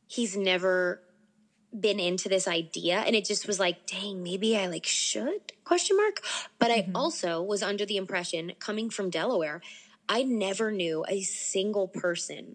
[0.07, 1.01] He's never
[1.79, 5.97] been into this idea and it just was like dang maybe i like should question
[5.97, 6.21] mark
[6.59, 6.97] but mm-hmm.
[6.97, 9.61] i also was under the impression coming from delaware
[10.09, 12.55] i never knew a single person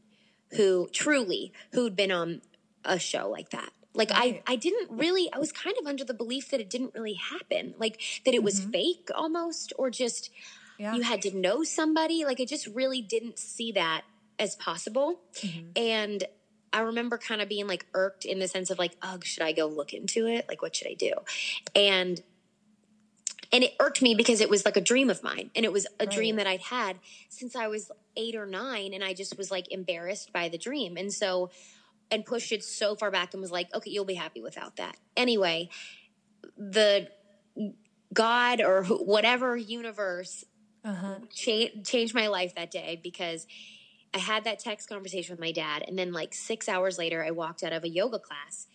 [0.55, 2.41] who truly who'd been on
[2.85, 4.41] a show like that like right.
[4.47, 7.15] i i didn't really i was kind of under the belief that it didn't really
[7.15, 8.71] happen like that it was mm-hmm.
[8.71, 10.29] fake almost or just
[10.77, 10.95] yeah.
[10.95, 14.03] you had to know somebody like i just really didn't see that
[14.39, 15.67] as possible mm-hmm.
[15.75, 16.23] and
[16.71, 19.51] I remember kind of being like irked in the sense of like, ugh, should I
[19.51, 20.45] go look into it?
[20.47, 21.13] Like, what should I do?
[21.75, 22.21] And
[23.51, 25.88] and it irked me because it was like a dream of mine and it was
[25.99, 26.12] a right.
[26.12, 29.71] dream that I'd had since I was eight or nine and I just was like
[29.71, 30.97] embarrassed by the dream.
[30.97, 31.49] And so
[32.12, 34.97] and pushed it so far back and was like, okay, you'll be happy without that.
[35.15, 35.69] Anyway,
[36.58, 37.08] the
[38.13, 40.43] God or whatever universe
[40.84, 41.19] uh-huh.
[41.34, 43.47] cha- changed my life that day because
[44.13, 45.84] I had that text conversation with my dad.
[45.88, 48.67] And then, like, six hours later, I walked out of a yoga class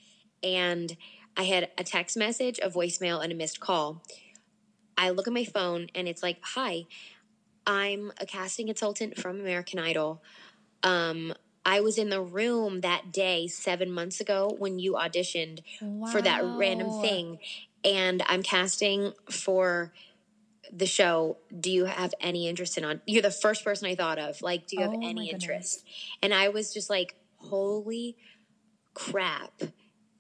[0.42, 0.96] and
[1.36, 4.02] I had a text message, a voicemail, and a missed call.
[4.96, 6.84] I look at my phone and it's like, Hi,
[7.66, 10.22] I'm a casting consultant from American Idol.
[10.82, 11.34] Um,
[11.66, 16.10] I was in the room that day seven months ago when you auditioned wow.
[16.10, 17.38] for that random thing.
[17.82, 19.92] And I'm casting for
[20.72, 23.00] the show, do you have any interest in on?
[23.06, 24.42] You're the first person I thought of.
[24.42, 25.84] Like, do you have oh any interest?
[26.22, 28.16] And I was just like, holy
[28.94, 29.52] crap.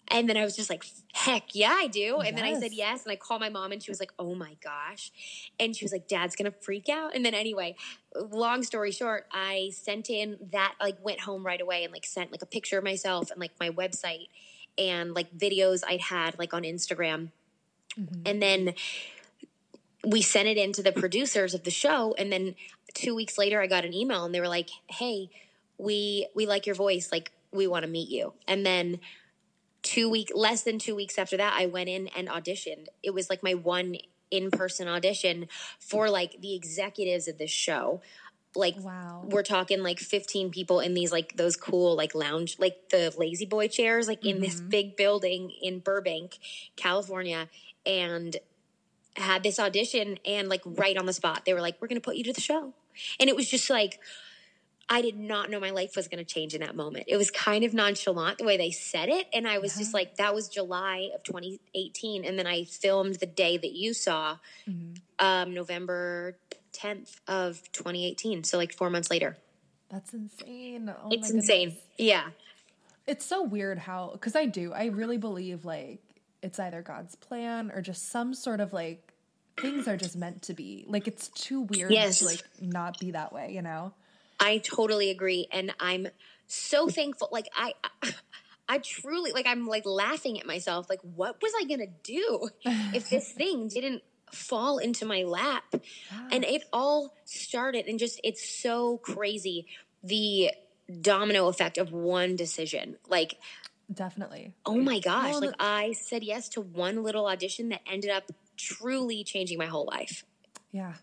[0.08, 2.18] And then I was just like, heck yeah, I do.
[2.18, 2.36] And yes.
[2.36, 3.04] then I said yes.
[3.04, 5.10] And I called my mom and she was like, oh my gosh.
[5.58, 7.14] And she was like, dad's going to freak out.
[7.14, 7.74] And then anyway,
[8.14, 12.32] long story short, I sent in that, like, went home right away and like sent
[12.32, 14.28] like a picture of myself and like my website
[14.76, 17.30] and like videos I'd had like on Instagram.
[17.98, 18.22] Mm-hmm.
[18.26, 18.74] And then
[20.06, 22.54] we sent it in to the producers of the show and then
[22.94, 25.30] two weeks later i got an email and they were like hey
[25.78, 27.10] we we like your voice.
[27.10, 28.32] Like we want to meet you.
[28.46, 29.00] And then
[29.82, 32.86] two week less than two weeks after that i went in and auditioned.
[33.02, 33.96] It was like my one
[34.30, 35.46] in-person audition
[35.78, 38.00] for like the executives of this show.
[38.56, 39.24] Like wow.
[39.24, 43.68] we're talking like 15 people in these like those cool like lounge like the La-Z-Boy
[43.68, 44.44] chairs like in mm-hmm.
[44.44, 46.38] this big building in burbank
[46.76, 47.48] california.
[47.84, 48.36] And
[49.16, 52.04] had this audition and like right on the spot they were like we're going to
[52.04, 52.72] put you to the show.
[53.18, 54.00] And it was just like
[54.88, 57.06] i did not know my life was going to change in that moment.
[57.08, 59.80] It was kind of nonchalant the way they said it and i was yeah.
[59.80, 63.94] just like that was july of 2018 and then i filmed the day that you
[63.94, 64.36] saw
[64.68, 64.94] mm-hmm.
[65.24, 66.36] um, november
[66.74, 69.36] 10th of 2018 so like four months later.
[69.90, 70.92] That's insane.
[71.04, 71.76] Oh it's insane.
[71.96, 72.28] yeah.
[73.06, 74.72] It's so weird how because i do.
[74.72, 76.00] I really believe like
[76.44, 79.12] it's either God's plan or just some sort of like
[79.60, 80.84] things are just meant to be.
[80.86, 82.18] Like it's too weird Yes.
[82.18, 83.94] to like not be that way, you know?
[84.38, 86.08] I totally agree, and I'm
[86.46, 87.28] so thankful.
[87.32, 87.72] Like I,
[88.68, 90.90] I truly like I'm like laughing at myself.
[90.90, 92.48] Like, what was I gonna do
[92.92, 94.02] if this thing didn't
[94.32, 95.64] fall into my lap?
[96.30, 99.66] And it all started, and just it's so crazy
[100.02, 100.50] the
[101.00, 102.96] domino effect of one decision.
[103.08, 103.36] Like,
[103.92, 104.54] Definitely.
[104.66, 105.32] oh my gosh!
[105.32, 108.24] Well, like I said yes to one little audition that ended up
[108.56, 110.24] truly changing my whole life.
[110.72, 110.94] Yeah,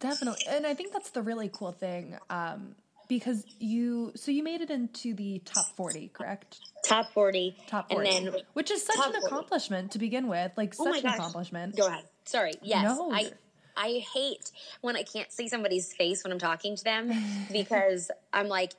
[0.00, 0.42] definitely.
[0.48, 2.74] And I think that's the really cool thing um,
[3.08, 6.60] because you, so you made it into the top 40, correct?
[6.84, 8.08] Top forty, Top and 40.
[8.10, 9.26] then which is such an 40.
[9.26, 10.52] accomplishment to begin with.
[10.56, 11.14] Like, Oh such my an gosh.
[11.16, 11.76] accomplishment.
[11.76, 12.04] Go ahead.
[12.24, 12.54] Sorry.
[12.62, 12.84] Yes.
[12.84, 13.10] No.
[13.12, 13.32] I
[13.76, 17.10] I hate when I can't see somebody's face when I'm talking to them
[17.52, 18.72] because I'm like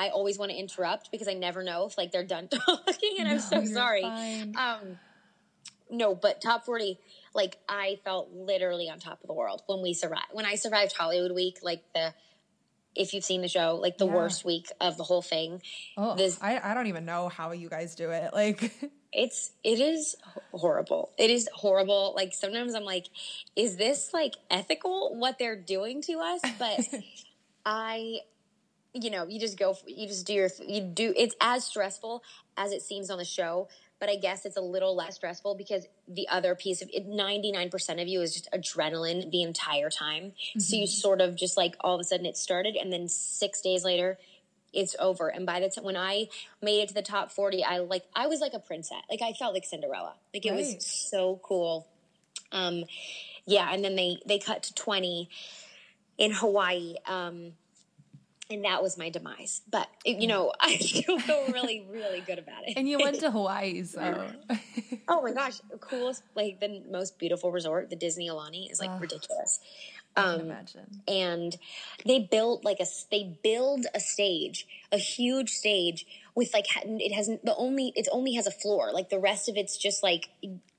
[0.00, 3.28] I always want to interrupt because I never know if like they're done talking and
[3.28, 4.02] I'm so sorry.
[4.02, 4.54] fine.
[4.56, 4.98] Um
[5.90, 6.98] no, but top 40
[7.34, 10.28] like I felt literally on top of the world when we survived.
[10.32, 12.14] When I survived Hollywood week like the
[12.96, 14.14] if you've seen the show, like the Yeah.
[14.14, 15.60] worst week of the whole thing.
[15.96, 18.32] Oh, this- I, I don't even know how you guys do it.
[18.32, 18.72] Like,
[19.12, 20.14] it's it is
[20.52, 23.06] horrible it is horrible like sometimes i'm like
[23.56, 26.78] is this like ethical what they're doing to us but
[27.66, 28.18] i
[28.92, 32.22] you know you just go you just do your you do it's as stressful
[32.56, 33.68] as it seems on the show
[34.00, 38.02] but i guess it's a little less stressful because the other piece of it 99%
[38.02, 41.94] of you is just adrenaline the entire time so you sort of just like all
[41.94, 44.18] of a sudden it started and then six days later
[44.72, 45.26] it's over.
[45.26, 46.28] And by the time when I
[46.62, 48.98] made it to the top 40, I like I was like a princess.
[49.10, 50.14] Like I felt like Cinderella.
[50.32, 50.58] Like it Right.
[50.58, 51.88] was so cool.
[52.52, 52.84] Um
[53.46, 55.28] yeah, and then they they cut to 20
[56.18, 56.94] in Hawaii.
[57.04, 57.54] Um
[58.50, 59.62] and that was my demise.
[59.70, 62.74] But you know, I still feel really, really good about it.
[62.76, 64.26] and you went to Hawaii, so
[65.08, 69.60] oh my gosh, coolest, like the most beautiful resort, the Disney Aulani, is like ridiculous.
[70.16, 71.02] I Um, imagine.
[71.06, 71.56] and
[72.04, 77.26] they built like a they build a stage a huge stage with like it has
[77.28, 78.92] the only it only has a floor.
[78.92, 80.28] Like the rest of it's just like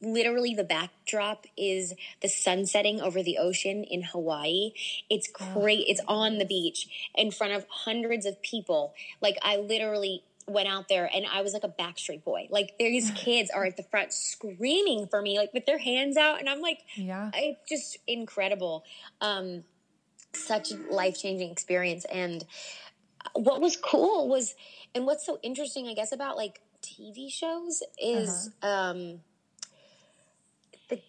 [0.02, 4.72] literally the backdrop is the sun setting over the ocean in hawaii.
[5.10, 5.86] It's great.
[5.88, 8.94] It's on the beach in front of hundreds of people.
[9.22, 12.48] Like i literally went out there and I was like a backstreet boy.
[12.50, 16.40] Like these kids are at the front screaming for me, like with their hands out,
[16.40, 17.32] and I'm like, Yeah.
[17.34, 18.84] it's just incredible.
[19.20, 19.64] Um,
[20.34, 22.06] such a life changing experience.
[22.06, 22.46] And
[23.34, 24.56] what was cool was,
[24.96, 29.20] and what's so interesting, I guess, about like TV shows is um,
[30.90, 31.00] the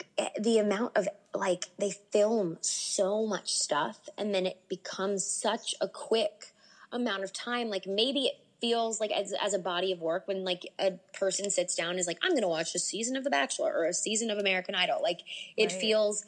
[0.40, 5.88] the amount of like they film so much stuff, and then it becomes such a
[5.88, 6.53] quick
[6.90, 7.68] amount of time.
[7.68, 11.51] Like maybe it feels like as, as a body of work when like a person
[11.51, 13.92] sits down and is like i'm gonna watch a season of the bachelor or a
[13.92, 15.01] season of american idol.
[15.03, 15.20] Like
[15.57, 15.81] it Right.
[15.81, 16.25] feels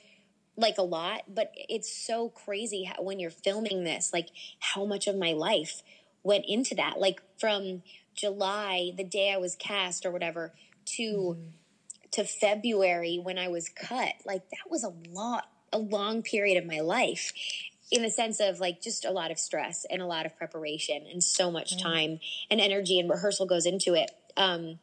[0.56, 5.06] like a lot but it's so crazy how, when you're filming this like how much
[5.06, 5.82] of my life
[6.24, 6.98] went into that.
[6.98, 7.82] Like from
[8.14, 10.52] july the day i was cast or whatever
[10.86, 11.48] to mm-hmm.
[12.12, 16.64] to february when i was cut like that was a lot a long period of
[16.64, 17.32] my life
[17.90, 21.04] in the sense of like just a lot of stress and a lot of preparation
[21.10, 22.18] and so much time
[22.50, 24.10] and energy and rehearsal goes into it.
[24.36, 24.78] Um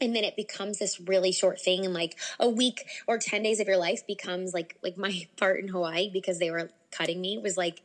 [0.00, 3.60] and then it becomes this really short thing and like a week or 10 days
[3.60, 7.38] of your life becomes like like my part in hawaii because they were cutting me
[7.38, 7.82] was like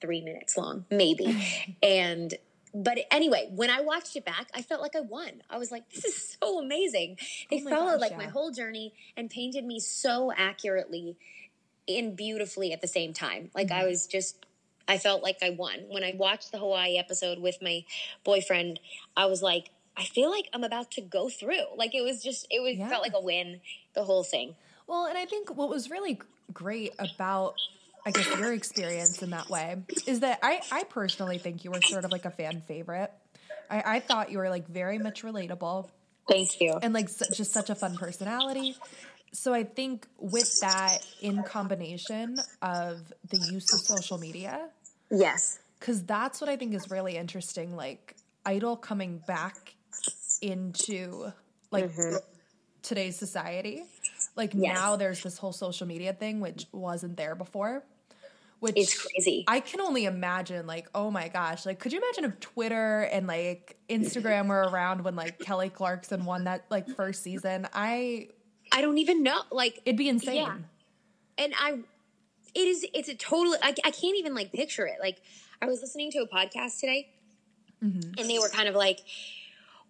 [0.00, 1.42] three minutes long maybe.
[1.82, 2.34] And
[2.76, 5.42] but anyway when i watched it back i felt like i won.
[5.48, 7.16] I was like this is so amazing.
[7.50, 11.16] They Oh followed gosh, like my whole journey and painted me so accurately
[11.88, 13.80] and beautifully at the same time like Mm-hmm.
[13.80, 14.36] i was just
[14.86, 15.78] I felt like I won.
[15.88, 17.86] When I watched the Hawaii episode with my
[18.22, 18.80] boyfriend,
[19.16, 21.74] I was like, I feel like I'm about to go through.
[21.74, 22.90] Like it was just, it was Yeah.
[22.90, 23.62] felt like a win,
[23.94, 24.56] the whole thing.
[24.86, 26.20] Well, and I think what was really
[26.52, 27.54] great about,
[28.04, 31.80] I guess, your experience in that way is that I, I personally think you were
[31.80, 33.10] sort of like a fan favorite.
[33.70, 35.88] I, I thought you were like very much relatable
[36.28, 36.78] Thank you.
[36.82, 38.76] and like su- just such a fun personality.
[39.34, 44.68] So I think with that in combination of the use of social media,
[45.10, 45.58] Yes.
[45.78, 47.74] because that's what I think is really interesting.
[47.76, 48.14] Like
[48.46, 49.74] Idol coming back
[50.40, 51.32] into
[51.70, 51.90] like
[52.82, 53.82] today's society.
[54.36, 54.62] Like Mm-hmm.
[54.64, 54.74] Yes.
[54.74, 57.82] now there's this whole social media thing which wasn't there before.
[58.60, 59.44] Which is crazy.
[59.46, 63.26] I can only imagine like, oh my gosh, like could you imagine if Twitter and
[63.26, 67.66] like Instagram were around when like Kelly Clarkson won that like first season?
[67.74, 68.28] I
[68.74, 69.40] I don't even know.
[69.50, 70.36] Like, it'd be insane.
[70.36, 70.56] Yeah.
[71.38, 71.78] and I,
[72.54, 74.96] it is, it's a total, I, I can't even like picture it.
[75.00, 75.22] Like,
[75.62, 77.08] I was listening to a podcast today
[77.82, 78.18] Mm-hmm.
[78.18, 79.00] and they were kind of like,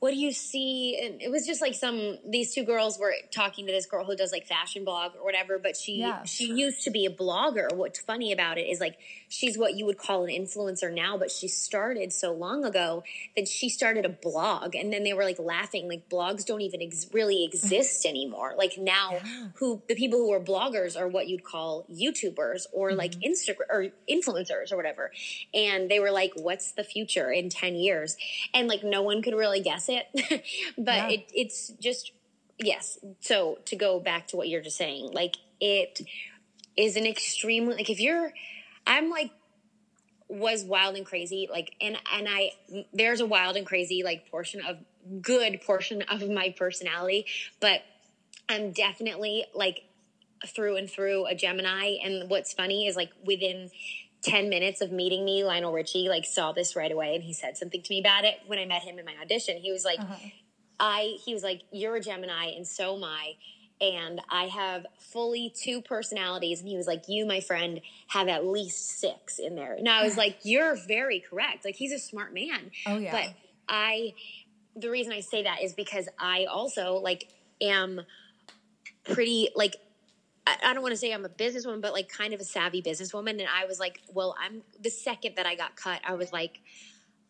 [0.04, 1.00] what do you see?
[1.02, 4.14] And it was just like some these two girls were talking to this girl who
[4.14, 6.24] does like fashion blog or whatever, but she Yeah.
[6.24, 7.72] she used to be a blogger.
[7.74, 8.96] What's funny about it is like
[9.30, 13.02] she's what you would call an influencer now, but she started so long ago
[13.34, 16.82] that she started a blog and then they were like laughing like blogs don't even
[16.82, 18.52] ex- really exist anymore.
[18.58, 19.48] Like now Yeah.
[19.54, 23.32] who the people who are bloggers are what you'd call YouTubers or like Mm-hmm.
[23.32, 25.10] Instagram or influencers or whatever.
[25.54, 28.16] And they were like, what's the future in 10 years?
[28.52, 29.93] And like no one could really guess it.
[30.14, 31.08] but Yeah.
[31.10, 32.12] it, it's just,
[32.58, 32.98] yes.
[33.20, 36.00] So to go back to what you're just saying, like it
[36.76, 38.32] is an extremely, like if you're,
[38.86, 39.30] I'm like,
[40.28, 42.50] was wild and crazy like and and i
[42.92, 44.78] there's a wild and crazy like portion of
[45.20, 47.26] good portion of my personality
[47.60, 47.82] but
[48.48, 49.84] i'm definitely like
[50.46, 53.70] through and through a gemini and what's funny is like within
[54.24, 57.56] 10 minutes of meeting me lionel richie like saw this right away and he said
[57.56, 59.98] something to me about it when i met him in my audition he was like
[60.00, 60.16] Uh-huh.
[60.80, 63.34] I he was like, You're a Gemini and so am I.
[63.80, 66.58] And I have fully two personalities.
[66.58, 69.74] And he was like, You, my friend, have at least six in there.
[69.74, 71.64] And I was like, You're very correct.
[71.64, 72.72] Like he's a smart man.
[72.86, 73.12] Oh yeah.
[73.12, 73.34] But
[73.68, 74.14] I
[74.74, 77.28] the reason I say that is because I also like
[77.60, 78.00] am
[79.04, 79.76] pretty like
[80.46, 83.30] I don't want to say I'm a businesswoman, but like kind of a savvy businesswoman.
[83.30, 86.60] And I was like, well, I'm the second that I got cut, I was like,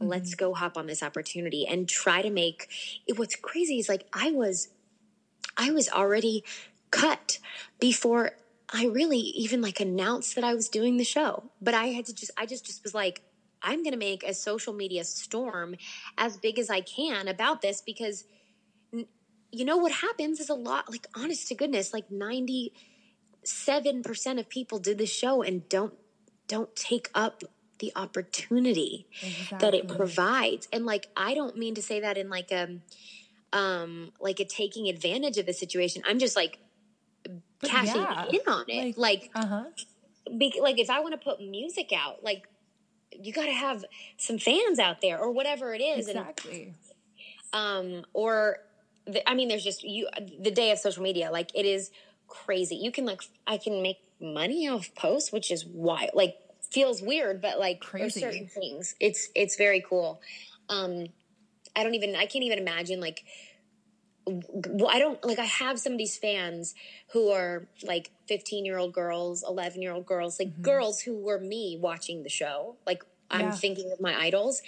[0.00, 0.46] let's mm-hmm.
[0.46, 2.68] go hop on this opportunity and try to make
[3.06, 3.16] it.
[3.16, 4.68] What's crazy is like I was,
[5.56, 6.42] I was already
[6.90, 7.38] cut
[7.78, 8.32] before
[8.72, 11.44] I really even like announced that I was doing the show.
[11.62, 13.22] But I had to just, I just, just was like,
[13.62, 15.76] I'm going to make a social media storm
[16.18, 18.24] as big as I can about this because
[19.50, 22.10] you know what happens is a lot like honest to goodness like
[23.44, 25.94] 97% of people do the show and don't
[26.46, 27.42] don't take up
[27.78, 29.06] the opportunity
[29.58, 30.68] that it provides.
[30.72, 32.78] And like i don't mean to say that in like a
[33.52, 36.02] um like a taking advantage of the situation.
[36.06, 36.58] I'm just like
[37.60, 38.98] But cashing yeah, in on it.
[38.98, 39.64] like uh-huh.
[40.36, 42.48] be, like if I want to put music out, like
[43.12, 43.84] you got to have
[44.16, 46.74] some fans out there or whatever it is, Exactly.
[47.52, 48.58] and um, or
[49.06, 50.08] the, I mean, there's just you
[50.40, 51.90] the day of social media, like it is
[52.28, 52.76] crazy.
[52.76, 56.10] You can like I can make money off posts, which is wild.
[56.14, 56.36] Like
[56.70, 58.20] feels weird, but like there's Crazy.
[58.20, 58.94] certain things.
[59.00, 60.20] It's it's very cool.
[60.68, 61.06] Um,
[61.76, 63.24] I don't even I can't even imagine like
[64.26, 66.74] well, I don't like I have some of these fans
[67.12, 71.38] who are like 15 year old girls, 11 year old girls, like girls who were
[71.38, 72.76] me watching the show.
[72.86, 73.50] Like I'm Yeah.
[73.52, 74.62] thinking of my idols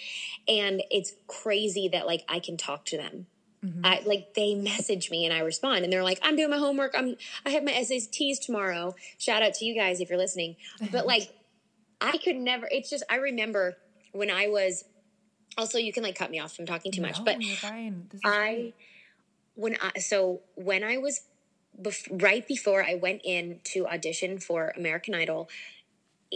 [0.47, 3.27] and it's crazy that like I can talk to them.
[3.85, 6.95] I like they message me and I respond and they're like, I'm doing my homework.
[6.97, 8.95] I'm I have my SATs tomorrow.
[9.19, 10.57] Shout out to you guys if you're listening.
[10.93, 11.33] But like
[12.01, 13.77] I could never it's just I remember
[14.13, 14.85] when I was
[15.59, 17.37] also you can like cut me off from talking too much, No, but.
[18.25, 18.75] I great.
[19.55, 21.23] when I so when I was
[21.81, 25.49] bef- right before I went in to audition for American Idol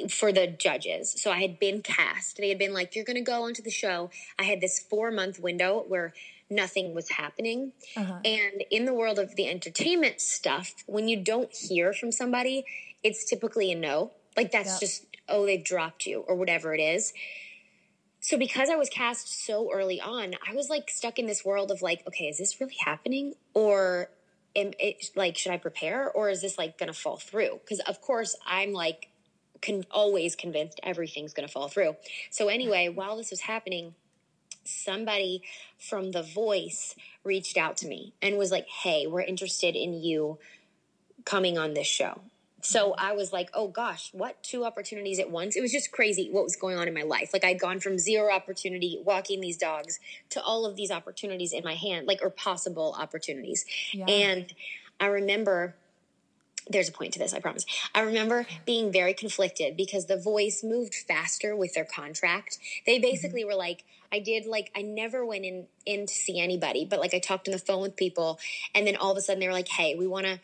[0.09, 1.13] for the judges.
[1.21, 2.37] So I had been cast.
[2.37, 5.11] They had been like, "You're going to go onto the show." I had this four
[5.11, 6.15] month window where
[6.51, 7.73] nothing was happening.
[7.97, 8.19] Uh-huh.
[8.25, 12.65] And in the world of the entertainment stuff, when you don't hear from somebody,
[13.03, 14.13] it's typically a no.
[14.37, 14.81] Like that's Yep.
[14.81, 17.13] just oh they've dropped you or whatever it is.
[18.21, 21.71] So because I was cast so early on, I was like stuck in this world
[21.71, 24.11] of like, okay, is this really happening or
[24.55, 27.61] am it like should I prepare or is this like to fall through?
[27.69, 29.09] Cuz of course I'm like
[29.63, 31.97] con- always convinced everything's going to fall through.
[32.31, 33.95] So anyway, while this was happening,
[34.65, 35.43] somebody
[35.79, 36.95] from The Voice
[37.25, 40.39] reached out to me and was like, "Hey, we're interested in you
[41.25, 42.21] coming on this show."
[42.63, 43.07] So mm-hmm.
[43.07, 46.45] I was like, "Oh gosh, what two opportunities at once?" It was just crazy what
[46.45, 47.31] was going on in my life.
[47.33, 50.01] Like I'd gone from zero opportunity walking these dogs
[50.31, 53.65] to all of these opportunities in my hand, like or possible opportunities.
[53.93, 54.07] Yeah.
[54.07, 54.53] And
[54.99, 55.75] I remember
[56.69, 57.67] there's a point to this, I promise.
[57.95, 62.59] I remember being very conflicted because the voice moved faster with their contract.
[62.87, 63.03] They mm-hmm.
[63.03, 67.01] basically were like, I did like I never went in in to see anybody, but
[67.01, 68.39] like I talked on the phone with people,
[68.75, 70.41] and then all of a sudden they were like, Hey, we wanna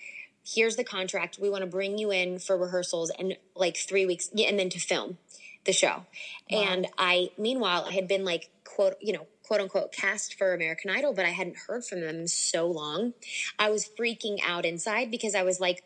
[0.46, 1.38] here's the contract.
[1.40, 4.70] We want to bring you in for rehearsals and like three weeks yeah, and then
[4.70, 5.18] to film
[5.64, 6.04] the show.
[6.48, 10.90] And I meanwhile I had been like quote you know quote unquote cast for American
[10.90, 13.14] Idol, but I hadn't heard from them in so long.
[13.58, 15.82] I was freaking out inside because I was like,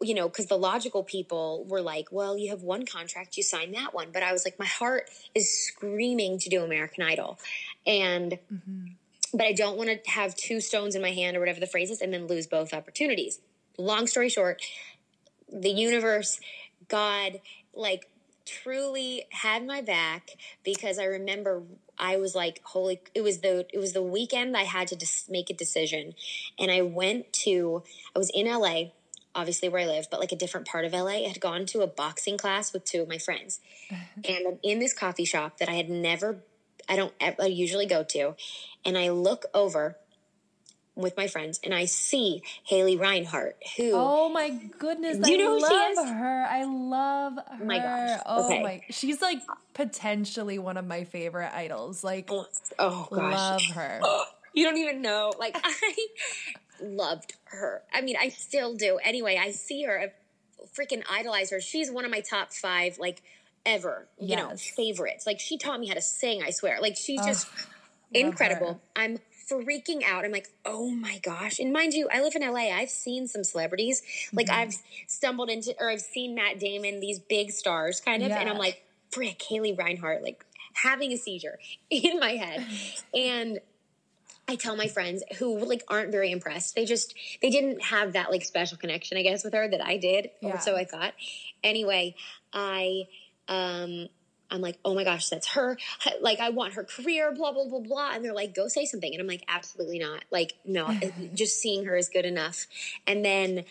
[0.00, 3.72] you know, because the logical people were like, well, you have one contract, you sign
[3.72, 4.08] that one.
[4.12, 7.38] But I was like, my heart is screaming to do American Idol.
[7.86, 8.86] And, mm-hmm.
[9.32, 11.90] but I don't want to have two stones in my hand or whatever the phrase
[11.90, 13.40] is and then lose both opportunities.
[13.76, 14.60] Long story short,
[15.52, 16.40] the universe,
[16.88, 17.40] God,
[17.72, 18.08] like,
[18.44, 20.30] truly had my back
[20.64, 21.62] because I remember
[21.98, 25.30] I was like, holy, it was the, it was the weekend I had to just
[25.30, 26.14] make a decision.
[26.58, 27.82] And I went to,
[28.16, 28.92] I was in LA,
[29.38, 31.24] obviously where I live, but like a different part of LA.
[31.24, 33.60] I had gone to a boxing class with two of my friends.
[33.90, 36.42] and I'm in this coffee shop that I had never,
[36.88, 38.34] I don't I usually go to.
[38.84, 39.96] And I look over
[40.96, 45.18] with my friends and I see Haley Reinhart, who Oh my goodness.
[45.18, 46.10] Do you know I love she is?
[46.10, 46.46] her.
[46.50, 47.58] I love her.
[47.62, 48.20] Oh my gosh.
[48.26, 48.62] Oh okay.
[48.62, 49.38] my she's like
[49.74, 52.02] potentially one of my favorite idols.
[52.02, 52.46] Like oh,
[52.80, 53.32] oh gosh.
[53.32, 54.00] love her.
[54.54, 55.32] you don't even know.
[55.38, 55.94] Like I
[56.82, 57.82] loved her.
[57.92, 58.98] I mean, I still do.
[59.02, 60.12] Anyway, I see her, I
[60.78, 61.60] freaking idolize her.
[61.60, 63.22] She's one of my top five, like
[63.64, 64.38] ever, you yes.
[64.38, 65.26] know, favorites.
[65.26, 66.80] Like she taught me how to sing, I swear.
[66.80, 67.48] Like she's just
[68.12, 68.80] incredible.
[68.96, 69.18] I'm
[69.50, 70.24] freaking out.
[70.24, 71.58] I'm like, oh my gosh.
[71.58, 72.70] And mind you, I live in LA.
[72.70, 74.02] I've seen some celebrities.
[74.32, 74.60] Like mm-hmm.
[74.60, 74.76] I've
[75.06, 78.28] stumbled into, or I've seen Matt Damon, these big stars kind of.
[78.28, 78.40] Yeah.
[78.40, 81.58] And I'm like, frick, Haley Reinhart, like having a seizure
[81.90, 82.66] in my head.
[83.14, 83.60] and
[84.48, 86.74] I tell my friends who like aren't very impressed.
[86.74, 89.98] They just they didn't have that like special connection, I guess, with her that I
[89.98, 90.30] did.
[90.40, 90.56] Yeah.
[90.56, 91.12] Or so I thought.
[91.62, 92.14] Anyway,
[92.52, 93.04] I
[93.46, 94.08] um
[94.50, 95.76] I'm like, oh my gosh, that's her.
[96.22, 98.12] Like, I want her career, blah, blah, blah, blah.
[98.14, 99.12] And they're like, go say something.
[99.12, 100.24] And I'm like, absolutely not.
[100.30, 100.98] Like, no,
[101.34, 102.66] just seeing her is good enough.
[103.06, 103.64] And then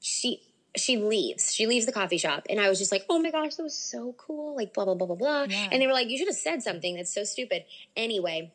[0.00, 0.42] she,
[0.76, 1.54] she leaves.
[1.54, 2.46] She leaves the coffee shop.
[2.50, 4.54] And I was just like, oh my gosh, that was so cool.
[4.54, 5.46] Like, blah, blah, blah, blah, blah.
[5.48, 5.68] Yeah.
[5.72, 6.96] And they were like, you should have said something.
[6.96, 7.64] That's so stupid.
[7.96, 8.52] Anyway,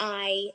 [0.00, 0.50] I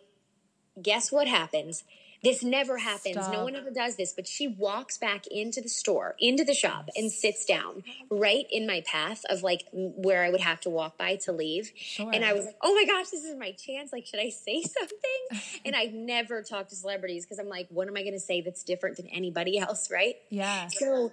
[0.82, 1.84] guess what happens
[2.24, 3.16] this never happens.
[3.16, 3.34] Stop.
[3.34, 4.14] No one ever does this.
[4.14, 8.68] But she walks back into the store, into the shop, and sits down right in
[8.68, 11.72] my path of like where I would have to walk by to leave.
[11.76, 12.12] Sure.
[12.14, 13.92] And I was like, oh my gosh, this is my chance.
[13.92, 15.62] Like, should I say something?
[15.66, 18.42] and I've never talked to celebrities because I'm like, what am I going to say
[18.42, 19.90] that's different than anybody else?
[19.92, 20.16] Right.
[20.30, 20.68] Yeah.
[20.68, 21.12] So,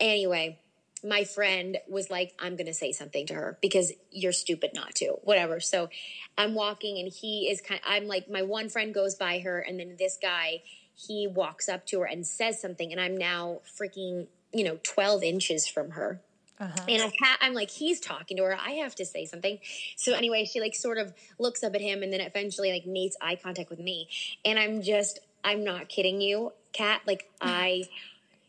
[0.00, 0.58] anyway
[1.06, 4.94] my friend was like, I'm going to say something to her because you're stupid not
[4.96, 5.60] to, whatever.
[5.60, 5.88] So
[6.36, 9.58] I'm walking and he is kind of, I'm like, my one friend goes by her
[9.58, 10.62] and then this guy,
[10.94, 12.90] he walks up to her and says something.
[12.90, 16.20] And I'm now freaking, you know, 12 inches from her.
[16.58, 16.84] Uh-huh.
[16.88, 18.56] And I ha- I'm like, he's talking to her.
[18.58, 19.58] I have to say something.
[19.96, 23.14] So anyway, she like sort of looks up at him and then eventually like makes
[23.20, 24.08] eye contact with me.
[24.44, 27.02] And I'm just, I'm not kidding you, Kat.
[27.06, 27.84] Like I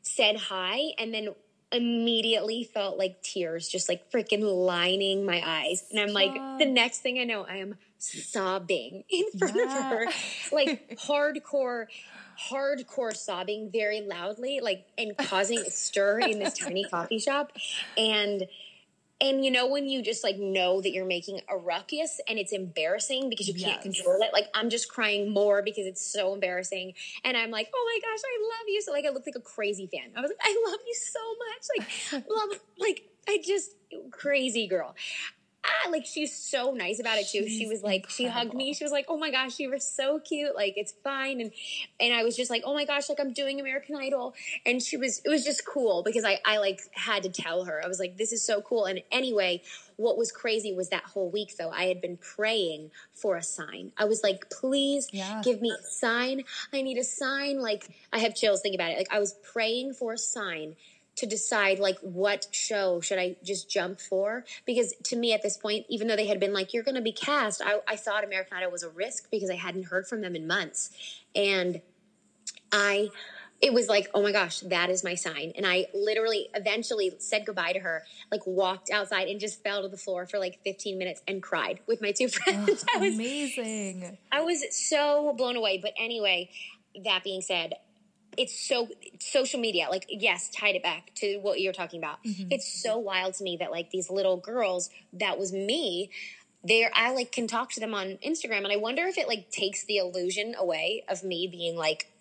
[0.02, 1.30] said hi and then
[1.72, 5.84] immediately felt like tears just like freaking lining my eyes.
[5.92, 9.78] And I'm like, the next thing I know, I am sobbing in front yeah.
[9.78, 10.06] of her,
[10.52, 11.88] like hardcore,
[12.50, 17.52] hardcore sobbing very loudly, like and causing a stir in this tiny coffee shop.
[17.98, 18.48] And
[19.20, 22.52] and you know when you just like know that you're making a ruckus and it's
[22.52, 23.84] embarrassing because you can't yes.
[23.84, 24.32] control it.
[24.34, 26.94] Like I'm just crying more because it's so embarrassing.
[27.24, 28.82] And I'm like, oh my gosh, I love you.
[28.82, 30.12] So like I looked like a crazy fan.
[30.16, 32.14] I was like, I love you so much.
[32.14, 33.72] Like love like I just
[34.12, 34.96] crazy girl
[35.68, 37.48] ah, like she's so nice about it too.
[37.48, 38.14] She's she was like, incredible.
[38.16, 38.74] she hugged me.
[38.74, 40.56] She was like, oh my gosh, you were so cute.
[40.56, 41.42] Like it's fine.
[41.42, 41.52] And
[42.00, 44.34] and I was just like, oh my gosh, like I'm doing American Idol.
[44.66, 47.82] And she was, it was just cool because I I like had to tell her.
[47.84, 48.86] I was like, this is so cool.
[48.86, 49.62] And anyway,
[49.98, 53.92] what was crazy was that whole week though i had been praying for a sign
[53.98, 55.42] i was like please yeah.
[55.44, 58.98] give me a sign i need a sign like i have chills thinking about it
[58.98, 60.76] like i was praying for a sign
[61.18, 64.46] to decide like what show should I just jump for?
[64.66, 67.02] Because to me at this point, even though they had been like, you're going to
[67.02, 70.22] be cast, I, I thought American Idol was a risk because I hadn't heard from
[70.22, 70.92] them in months.
[71.36, 71.82] And
[72.72, 73.10] I,
[73.60, 75.54] it was like, oh my gosh, that is my sign.
[75.56, 79.88] And I literally eventually said goodbye to her, like walked outside and just fell to
[79.88, 82.86] the floor for like 15 minutes and cried with my two friends.
[82.94, 84.20] Oh, was, amazing.
[84.32, 85.80] I was so blown away.
[85.82, 86.52] But anyway,
[87.04, 87.74] that being said,
[88.38, 88.88] it's so
[89.20, 92.48] social media like yes tied it back to what you're talking about mm-hmm.
[92.52, 96.10] it's so wild to me that like these little girls that was me
[96.64, 99.50] there i like can talk to them on instagram and i wonder if it like
[99.50, 102.12] takes the illusion away of me being like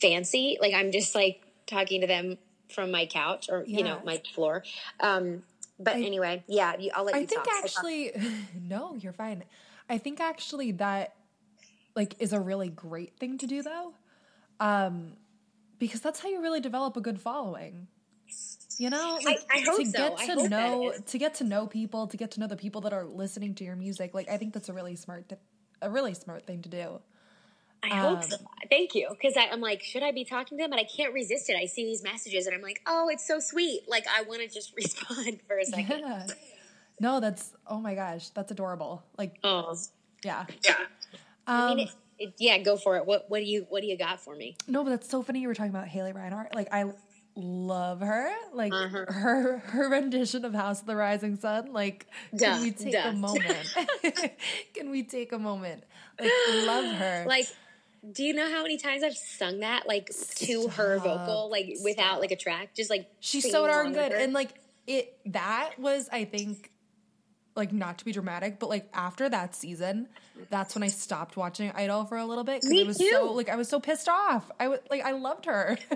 [0.00, 2.36] fancy like i'm just like talking to them
[2.68, 3.78] from my couch or yeah.
[3.78, 4.64] you know my floor
[5.00, 5.42] um
[5.78, 7.18] but I, anyway yeah you, i'll let you know.
[7.18, 7.64] I you think talk.
[7.64, 8.12] actually
[8.60, 9.44] no you're fine
[9.88, 11.14] i think actually that
[11.94, 13.92] like is a really great thing to do though
[14.60, 15.12] um
[15.78, 17.88] because that's how you really develop a good following.
[18.78, 20.16] You know, like I, I hope to so.
[20.16, 22.92] get to know to get to know people, to get to know the people that
[22.92, 24.14] are listening to your music.
[24.14, 25.32] Like I think that's a really smart,
[25.80, 27.00] a really smart thing to do.
[27.84, 28.36] I um, hope so.
[28.70, 29.08] Thank you.
[29.10, 30.72] Because I'm like, should I be talking to them?
[30.72, 31.56] And I can't resist it.
[31.56, 33.82] I see these messages and I'm like, oh, it's so sweet.
[33.88, 36.00] Like, I want to just respond for a second.
[36.00, 36.26] Yeah.
[37.00, 39.02] No, that's, oh my gosh, that's adorable.
[39.18, 39.76] Like, oh,
[40.24, 40.46] yeah.
[40.64, 40.76] Yeah.
[41.46, 41.94] Um, I mean, it,
[42.38, 43.06] yeah, go for it.
[43.06, 44.56] What what do you what do you got for me?
[44.68, 45.40] No, but that's so funny.
[45.40, 46.54] You were talking about Haley Reinhart.
[46.54, 46.84] Like I
[47.36, 48.30] love her.
[48.52, 49.04] Like Uh-huh.
[49.12, 51.72] her her rendition of House of the Rising Sun.
[51.72, 52.06] Like,
[52.36, 53.08] Duh, can we take duh.
[53.08, 53.74] a moment?
[54.74, 55.84] can we take a moment?
[56.20, 56.30] Like,
[56.66, 57.24] love her.
[57.28, 57.46] Like,
[58.12, 62.20] do you know how many times I've sung that like to her vocal, like without
[62.20, 64.12] like a track, just like She's so darn good.
[64.12, 64.50] And like
[64.86, 66.70] it that was I think
[67.56, 70.08] like not to be dramatic, but like after that season,
[70.50, 73.08] that's when I stopped watching Idol for a little bit because it was too.
[73.10, 74.50] so like I was so pissed off.
[74.58, 75.78] I was like I loved her.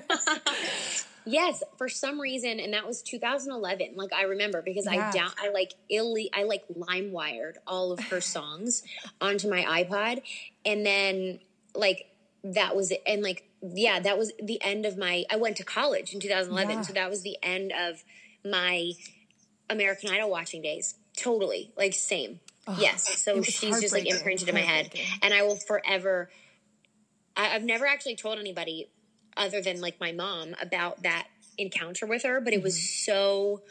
[1.31, 3.97] Yes, for some reason, and that was 2011.
[3.97, 5.09] Like I remember because Yeah.
[5.09, 8.83] I down, I like illy, I like lime wired all of her songs
[9.21, 10.23] onto my iPod,
[10.65, 11.41] and then
[11.75, 12.07] like
[12.45, 13.03] that was it.
[13.07, 15.25] And like yeah, that was the end of my.
[15.31, 16.83] I went to college in 2011, Yeah.
[16.83, 18.03] so that was the end of
[18.43, 18.93] my
[19.69, 20.95] American Idol watching days.
[21.19, 22.41] Totally, like same.
[22.79, 24.91] yes, so she's just like imprinted in my head,
[25.23, 26.31] and I will forever.
[27.37, 28.89] I, I've never actually told anybody
[29.37, 33.13] other than like my mom about that encounter with her, but it was Mm-hmm.
[33.13, 33.63] so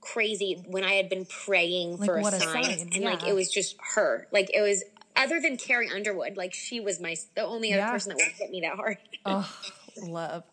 [0.00, 3.26] crazy when I had been praying Like, for a what a sign, sign, and like
[3.26, 4.26] it was just her.
[4.32, 4.84] Like it was
[5.16, 7.90] other than Carrie Underwood, like she was my the only other Yeah.
[7.92, 8.98] person that would hit me that hard.
[9.26, 9.48] oh,
[10.02, 10.44] love.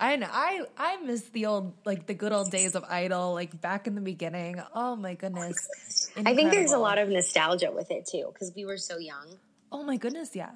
[0.00, 0.28] I know.
[0.30, 3.94] I I miss the old like the good old days of Idol, like back in
[3.94, 4.60] the beginning.
[4.74, 6.10] Oh my goodness.
[6.16, 9.36] I think there's a lot of nostalgia with it too because we were so young.
[9.70, 10.50] Oh my goodness, yeah.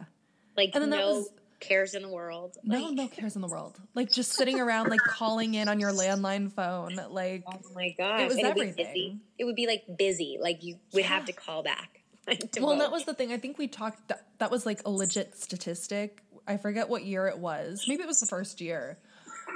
[0.57, 1.30] Like And then no was-
[1.61, 2.57] cares in the world.
[2.62, 3.80] No, Like, no cares in the world.
[3.95, 8.20] Like just sitting around, like calling in on your landline phone, like Oh my god,
[8.20, 9.20] It was And it'd be everything.
[9.39, 10.39] It would be like busy.
[10.41, 12.01] Like you would have to call back.
[12.53, 13.32] to Well, that was the thing.
[13.32, 16.22] I think we talked that that was like a legit statistic.
[16.47, 17.84] I forget what year it was.
[17.89, 18.99] Maybe it was the first year.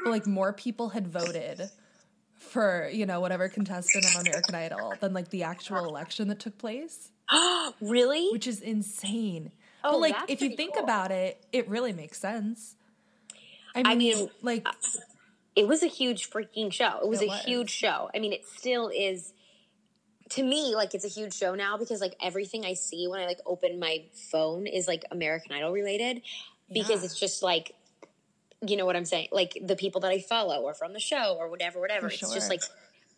[0.05, 1.71] But like more people had voted
[2.35, 6.59] for, you know, whatever contestant on American Idol than like the actual election that took
[6.59, 7.11] place,
[7.81, 8.29] really.
[8.31, 9.53] which is insane.
[9.85, 10.85] Oh, but like if you think cool.
[10.85, 12.77] about it, it really makes sense.
[13.75, 14.73] I mean, I mean, like uh,
[15.57, 16.99] it was a huge freaking show.
[17.03, 17.43] It was It a was.
[17.45, 18.11] huge show.
[18.15, 19.33] I mean, it still is.
[20.31, 23.27] To me, like it's a huge show now because like everything I see when I
[23.27, 26.23] like open my phone is like American Idol related
[26.73, 27.05] because Yeah.
[27.07, 27.75] it's just like
[28.67, 29.29] you know what I'm saying?
[29.33, 32.07] Like the people that I follow or from the show or whatever, whatever.
[32.07, 32.63] It's just like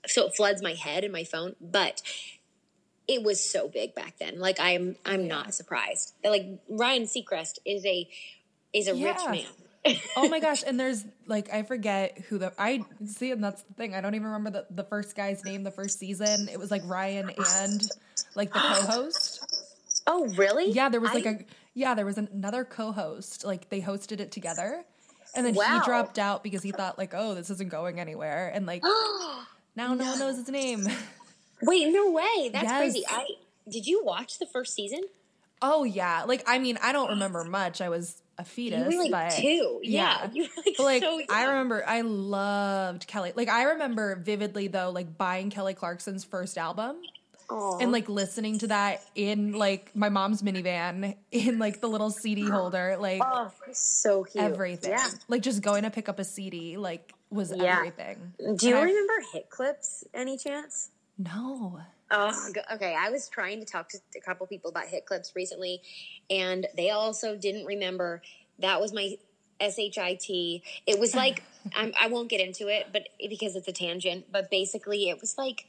[0.07, 1.55] so it floods my head and my phone.
[1.61, 2.03] But
[3.07, 4.39] it was so big back then.
[4.39, 6.15] Like I'm I'm not surprised.
[6.25, 8.09] Like Ryan Seacrest is a
[8.73, 9.97] is a rich man.
[10.17, 13.75] oh my gosh and there's like i forget who the i see and that's the
[13.75, 16.71] thing i don't even remember the, the first guy's name the first season it was
[16.71, 17.31] like ryan
[17.61, 17.83] and
[18.35, 19.45] like the co-host
[20.07, 20.71] Oh, really?
[20.71, 21.39] yeah there was like I- a
[21.75, 24.85] yeah there was another co-host like they hosted it together
[25.37, 25.79] and then Wow.
[25.81, 28.83] he dropped out because he thought like oh this isn't going anywhere and like
[29.77, 30.87] now no one knows his name
[31.63, 32.51] Wait, no way.
[32.53, 32.79] That's Yes.
[32.79, 33.05] crazy.
[33.09, 33.27] I
[33.71, 35.01] did you watch the first season?
[35.63, 39.05] oh yeah like i mean i don't remember much i was a fetus You were
[39.09, 39.81] like but two.
[39.85, 40.27] Yeah.
[40.27, 43.33] Were like, like so I remember I loved Kelly.
[43.35, 46.97] Like I remember vividly though like buying Kelly Clarkson's first album
[47.51, 47.79] Aw.
[47.79, 52.49] and like listening to that in like my mom's minivan in like the little CD
[52.49, 54.43] holder like oh, so cute.
[54.43, 54.91] everything.
[54.91, 55.09] Yeah.
[55.29, 57.77] Like just going to pick up a CD like was Yeah.
[57.79, 58.33] everything.
[58.39, 60.91] Do you And I- remember hit clips any chance?
[61.19, 61.81] No.
[62.11, 62.95] Oh, okay.
[62.99, 65.81] I was trying to talk to a couple people about hit clips recently,
[66.31, 68.21] and they also didn't remember.
[68.59, 69.17] That was my
[69.61, 70.63] shit.
[70.87, 71.43] It was like
[71.75, 74.27] I'm, I won't get into it, but because it's a tangent.
[74.31, 75.67] But basically, it was like,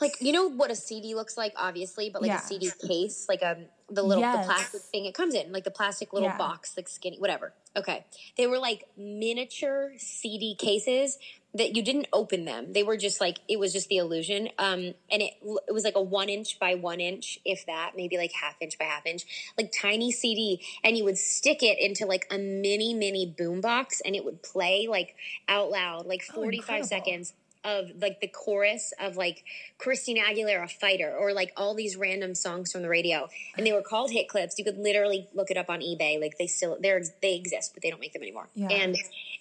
[0.00, 2.36] like you know what a CD looks like, obviously, but like Yeah.
[2.38, 4.46] a CD case, like a the little Yes.
[4.46, 6.38] the plastic thing it comes in, like the plastic little Yeah.
[6.38, 7.52] box, like skinny, whatever.
[7.76, 8.04] Okay,
[8.36, 11.18] they were like miniature CD cases
[11.54, 12.72] that you didn't open them.
[12.72, 14.48] They were just like it was just the illusion.
[14.58, 15.34] Um, and it
[15.68, 18.78] it was like a one inch by one inch, if that, maybe like half inch
[18.78, 19.24] by half inch,
[19.58, 20.62] like tiny CD.
[20.82, 24.42] And you would stick it into like a mini mini boom box, and it would
[24.42, 25.14] play like
[25.48, 26.88] out loud, like Oh, forty five incredible.
[26.88, 27.34] seconds
[27.64, 29.44] of like the chorus of like
[29.78, 33.82] Christina Aguilera Fighter or like all these random songs from the radio and they were
[33.82, 37.02] called hit clips you could literally look it up on eBay like they still they're
[37.22, 38.68] they exist but they don't make them anymore Yeah.
[38.68, 38.96] and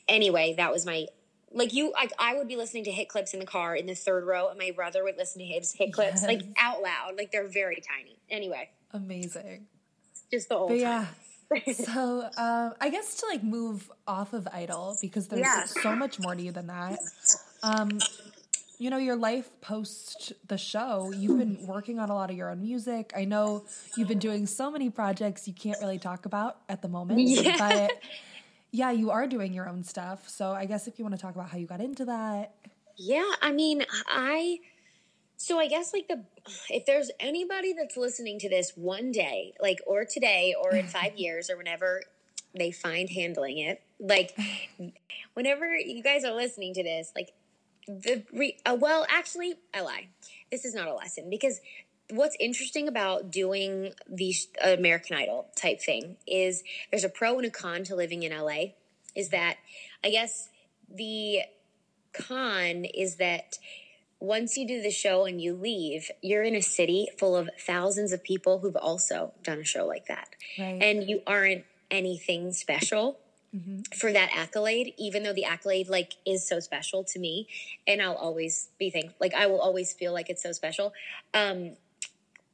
[0.07, 1.07] anyway that was my
[1.53, 3.95] like you I, I would be listening to hit clips in the car in the
[3.95, 7.31] third row and my brother would listen to his hit clips like out loud like
[7.31, 9.65] they're very tiny anyway Amazing.
[10.29, 11.05] just the old But time yeah.
[11.73, 15.65] so um, I guess to like move off of Idol because there's Yeah.
[15.65, 16.97] so much more to you than that.
[17.63, 17.99] Um,
[18.79, 22.49] you know, your life post the show, you've been working on a lot of your
[22.49, 23.13] own music.
[23.15, 23.63] I know
[23.95, 27.57] you've been doing so many projects you can't really talk about at the moment, Yeah.
[27.59, 27.91] but
[28.71, 30.27] yeah, you are doing your own stuff.
[30.27, 32.55] So I guess if you want to talk about how you got into that,
[32.97, 34.59] Yeah, I mean, I
[35.37, 36.23] so I guess like the
[36.69, 41.13] if there's anybody that's listening to this one day, like or today or in 5
[41.17, 42.01] years or whenever
[42.57, 43.81] they find handling it.
[43.99, 44.35] Like,
[45.35, 47.31] whenever you guys are listening to this, like,
[47.87, 50.07] the re- uh, well, actually, I lie.
[50.51, 51.59] This is not a lesson because
[52.09, 57.49] what's interesting about doing the American Idol type thing is there's a pro and a
[57.49, 58.73] con to living in LA.
[59.15, 59.57] Is that
[60.03, 60.49] I guess
[60.93, 61.41] the
[62.13, 63.57] con is that
[64.19, 68.13] once you do the show and you leave, you're in a city full of thousands
[68.13, 70.29] of people who've also done a show like that.
[70.59, 70.81] Right.
[70.81, 73.17] And you aren't anything special
[73.55, 73.81] mm-hmm.
[73.97, 77.47] for that accolade, even though the accolade like is so special to me.
[77.87, 79.15] And I'll always be thankful.
[79.19, 80.93] Like I will always feel like it's so special.
[81.33, 81.77] Um,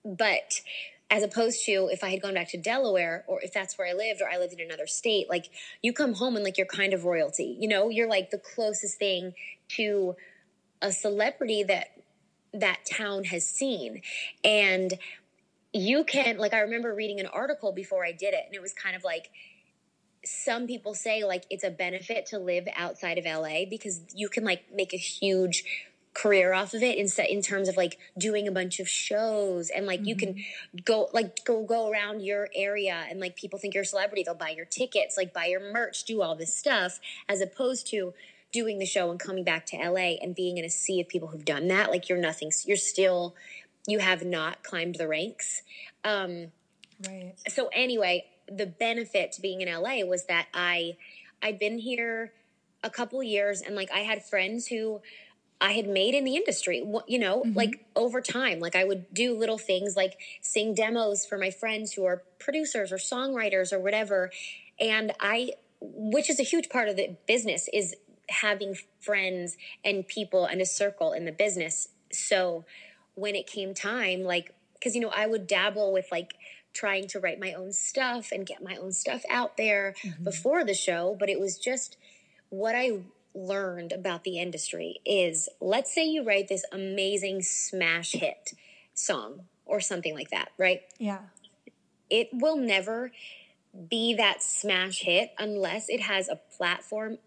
[0.04, 0.62] but
[1.10, 3.94] as opposed to if I had gone back to Delaware or if that's where I
[3.94, 5.50] lived or I lived in another state, like
[5.82, 8.98] you come home and like you're kind of royalty, you know, you're like the closest
[8.98, 9.34] thing
[9.70, 10.16] to
[10.82, 11.92] a celebrity that
[12.54, 14.02] that town has seen.
[14.44, 14.94] And
[15.74, 18.74] you can, like, I remember reading an article before I did it, and it was
[18.74, 19.30] kind of like,
[20.28, 24.44] some people say like it's a benefit to live outside of LA because you can
[24.44, 25.64] like make a huge
[26.14, 29.86] career off of it in in terms of like doing a bunch of shows and
[29.86, 30.10] like mm-hmm.
[30.10, 30.78] you can mm-hmm.
[30.84, 34.34] go like go go around your area and like people think you're a celebrity they'll
[34.34, 37.00] buy your tickets like buy your merch do all this stuff
[37.30, 38.14] as opposed to
[38.52, 41.28] doing the show and coming back to LA and being in a sea of people
[41.28, 42.52] who've done that, like you're nothing.
[42.66, 43.36] You're still,
[43.88, 45.62] you have not climbed the ranks.
[46.04, 46.48] Um,
[47.06, 47.34] right.
[47.50, 50.98] So anyway, the benefit to being in LA was that I,
[51.42, 52.34] I'd been here
[52.84, 55.02] a couple years and like I had friends who
[55.60, 57.58] I had made in the industry, you know, mm-hmm.
[57.58, 58.60] like over time.
[58.60, 62.92] Like I would do little things like sing demos for my friends who are producers
[62.92, 64.32] or songwriters or whatever.
[64.80, 67.96] And I, which is a huge part of the business, is
[68.30, 71.90] having friends and people and a circle in the business.
[72.12, 72.66] So
[73.16, 76.36] when it came time, like, because, you know, I would dabble with like
[76.78, 80.24] trying to write my own stuff and get my own stuff out there mm-hmm.
[80.24, 81.98] before the show, but it was just
[82.50, 83.00] what I
[83.34, 88.54] learned about the industry is let's say you write this amazing smash hit
[88.94, 90.82] song or something like that, right?
[90.98, 91.20] Yeah.
[92.10, 93.12] It will never
[93.90, 97.18] be that smash hit unless it has a platform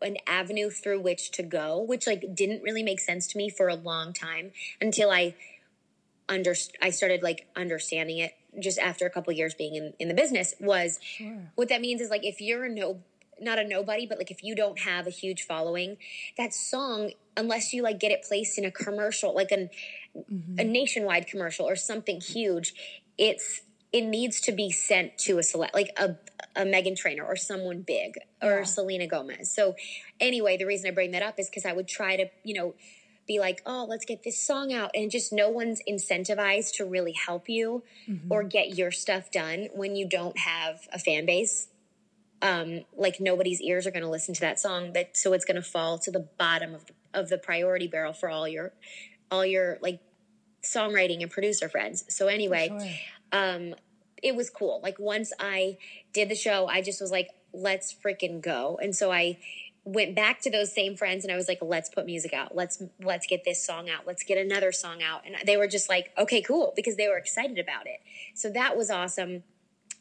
[0.00, 3.68] an avenue through which to go, which like didn't really make sense to me for
[3.68, 5.34] a long time until I
[6.28, 10.14] under I started like understanding it just after a couple years being in, in the
[10.14, 11.50] business was sure.
[11.54, 13.00] what that means is like if you're a no
[13.40, 15.96] not a nobody, but like if you don't have a huge following,
[16.36, 19.70] that song, unless you like get it placed in a commercial, like an
[20.16, 20.58] mm-hmm.
[20.58, 22.74] a nationwide commercial or something huge,
[23.16, 26.16] it's it needs to be sent to a select like a
[26.56, 28.64] a Meghan Trainor or someone big or yeah.
[28.64, 29.52] Selena Gomez.
[29.52, 29.76] So
[30.20, 32.74] anyway, the reason I bring that up is because I would try to, you know,
[33.28, 34.90] be like, oh, let's get this song out.
[34.94, 38.32] And just no one's incentivized to really help you mm-hmm.
[38.32, 41.68] or get your stuff done when you don't have a fan base.
[42.40, 44.92] Um, like nobody's ears are going to listen to that song.
[44.94, 48.12] That so it's going to fall to the bottom of the, of the priority barrel
[48.12, 48.72] for all your
[49.30, 50.00] all your like
[50.62, 52.04] songwriting and producer friends.
[52.08, 53.40] So anyway, sure.
[53.40, 53.74] um,
[54.22, 54.80] it was cool.
[54.82, 55.78] Like once I
[56.12, 58.78] did the show, I just was like, let's freaking go.
[58.80, 59.38] And so I
[59.84, 62.54] went back to those same friends and I was like, let's put music out.
[62.54, 64.06] Let's let's get this song out.
[64.06, 65.22] Let's get another song out.
[65.24, 68.00] And they were just like, okay, cool, because they were excited about it.
[68.34, 69.44] So that was awesome.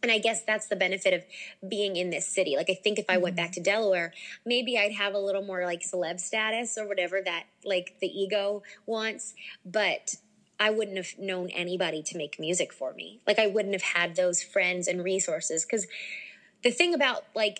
[0.04, 1.24] And I guess that's the benefit of
[1.68, 2.56] being in this city.
[2.56, 3.46] Like I think if I went mm-hmm.
[3.46, 4.14] back to Delaware,
[4.46, 8.64] maybe I'd have a little more like celeb status or whatever that like the ego
[8.86, 9.34] wants,
[9.66, 10.16] but
[10.60, 13.22] I wouldn't have known anybody to make music for me.
[13.26, 15.88] Like I wouldn't have had those friends and resources cuz
[16.64, 17.60] the thing about like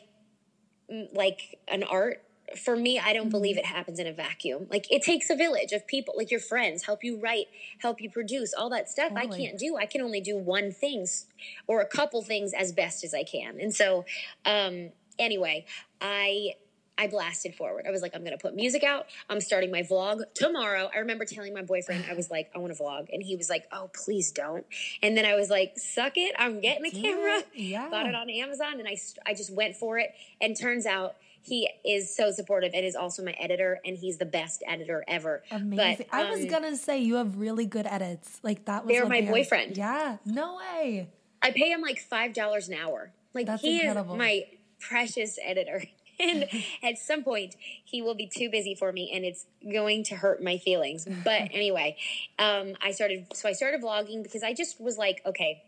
[1.14, 2.24] like an art
[2.56, 3.32] for me I don't mm-hmm.
[3.32, 4.68] believe it happens in a vacuum.
[4.70, 7.48] Like it takes a village of people like your friends help you write,
[7.80, 9.36] help you produce, all that stuff totally.
[9.36, 9.76] I can't do.
[9.78, 11.26] I can only do one things
[11.68, 13.60] or a couple things as best as I can.
[13.60, 14.06] And so
[14.46, 15.66] um anyway,
[16.00, 16.54] I
[16.98, 17.86] I blasted forward.
[17.88, 19.06] I was like, I'm going to put music out.
[19.30, 20.90] I'm starting my vlog tomorrow.
[20.94, 23.08] I remember telling my boyfriend, I was like, I want to vlog.
[23.12, 24.66] And he was like, oh, please don't.
[25.02, 26.36] And then I was like, suck it.
[26.38, 27.44] I'm getting a camera.
[27.54, 27.90] Yeah.
[27.90, 28.80] Got it on Amazon.
[28.80, 30.10] And I, I just went for it.
[30.42, 31.16] And turns out,
[31.48, 35.44] he is so supportive and is also my editor and he's the best editor ever.
[35.50, 36.06] Amazing.
[36.10, 38.42] But, um, I was um, gonna say you have really good edits.
[38.44, 39.78] Like that was They're my boyfriend.
[39.78, 40.18] Yeah.
[40.26, 41.08] No way.
[41.42, 43.14] I pay him like five dollars an hour.
[43.34, 44.16] Like That's he incredible.
[44.16, 44.44] is my
[44.80, 45.84] precious editor.
[46.20, 46.46] And
[46.84, 50.42] at some point he will be too busy for me and it's going to hurt
[50.42, 51.08] my feelings.
[51.24, 51.98] But anyway
[52.40, 55.64] um, i started so i started vlogging because i just was like okay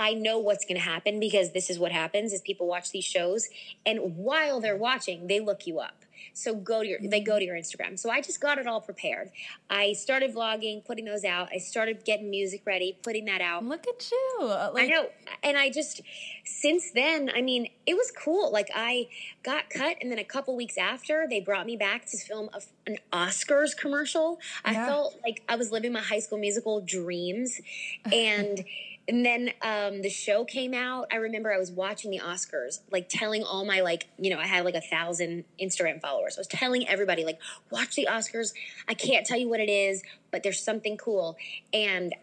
[0.00, 3.04] I know what's going to happen because this is what happens is people watch these
[3.04, 3.48] shows
[3.84, 7.44] and while they're watching they look you up So go to your they go to
[7.44, 7.98] your Instagram.
[7.98, 9.30] So I just got it all prepared.
[9.70, 11.48] I started vlogging, putting those out.
[11.52, 13.64] I started getting music ready, putting that out.
[13.64, 14.38] Look at you.
[14.42, 15.08] Uh, like, I know.
[15.42, 16.00] And I just
[16.44, 18.50] since then, I mean, it was cool.
[18.52, 19.08] Like I
[19.42, 22.60] got cut and then a couple weeks after, they brought me back to film a,
[22.86, 24.40] an Oscars commercial.
[24.64, 27.60] I felt like I was living my high school musical dreams
[28.12, 28.64] and
[29.08, 31.06] and then um, the show came out.
[31.10, 34.46] I remember I was watching the Oscars, like telling all my like, you know, I
[34.46, 36.36] had like a thousand Instagram followers.
[36.36, 37.40] I was telling everybody like,
[37.70, 38.52] watch the Oscars.
[38.86, 41.38] I can't tell you what it is, but there's something cool.
[41.72, 42.14] And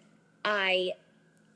[0.46, 0.92] I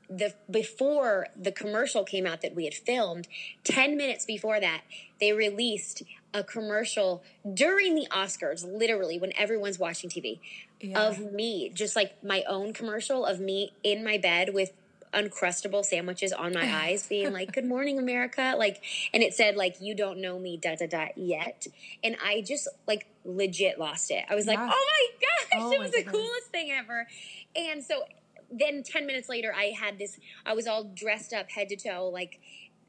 [0.08, 3.28] the before the commercial came out that we had filmed,
[3.62, 4.80] 10 minutes before that,
[5.20, 6.02] they released
[6.34, 7.22] a commercial
[7.54, 10.40] during the Oscars, literally when everyone's watching TV,
[10.80, 11.00] yeah.
[11.00, 14.72] of me, just like my own commercial of me in my bed with
[15.12, 18.82] uncrustable sandwiches on my eyes being like good morning america like
[19.12, 21.66] and it said like you don't know me da da da yet
[22.04, 24.52] and i just like legit lost it i was yeah.
[24.52, 26.12] like oh my gosh oh it was the goodness.
[26.12, 27.06] coolest thing ever
[27.56, 28.04] and so
[28.50, 32.08] then 10 minutes later i had this i was all dressed up head to toe
[32.12, 32.40] like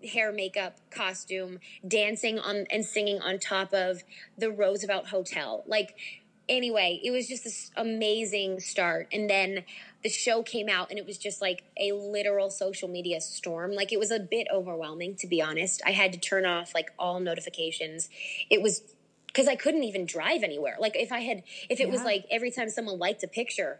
[0.03, 4.03] hair makeup costume dancing on and singing on top of
[4.37, 5.95] the roosevelt hotel like
[6.49, 9.63] anyway it was just this amazing start and then
[10.03, 13.73] the show came out and it was just like a literal social media storm.
[13.73, 15.81] Like it was a bit overwhelming, to be honest.
[15.85, 18.09] I had to turn off like all notifications.
[18.49, 18.81] It was
[19.27, 20.75] because I couldn't even drive anywhere.
[20.79, 21.91] Like if I had, if it yeah.
[21.91, 23.79] was like every time someone liked a picture,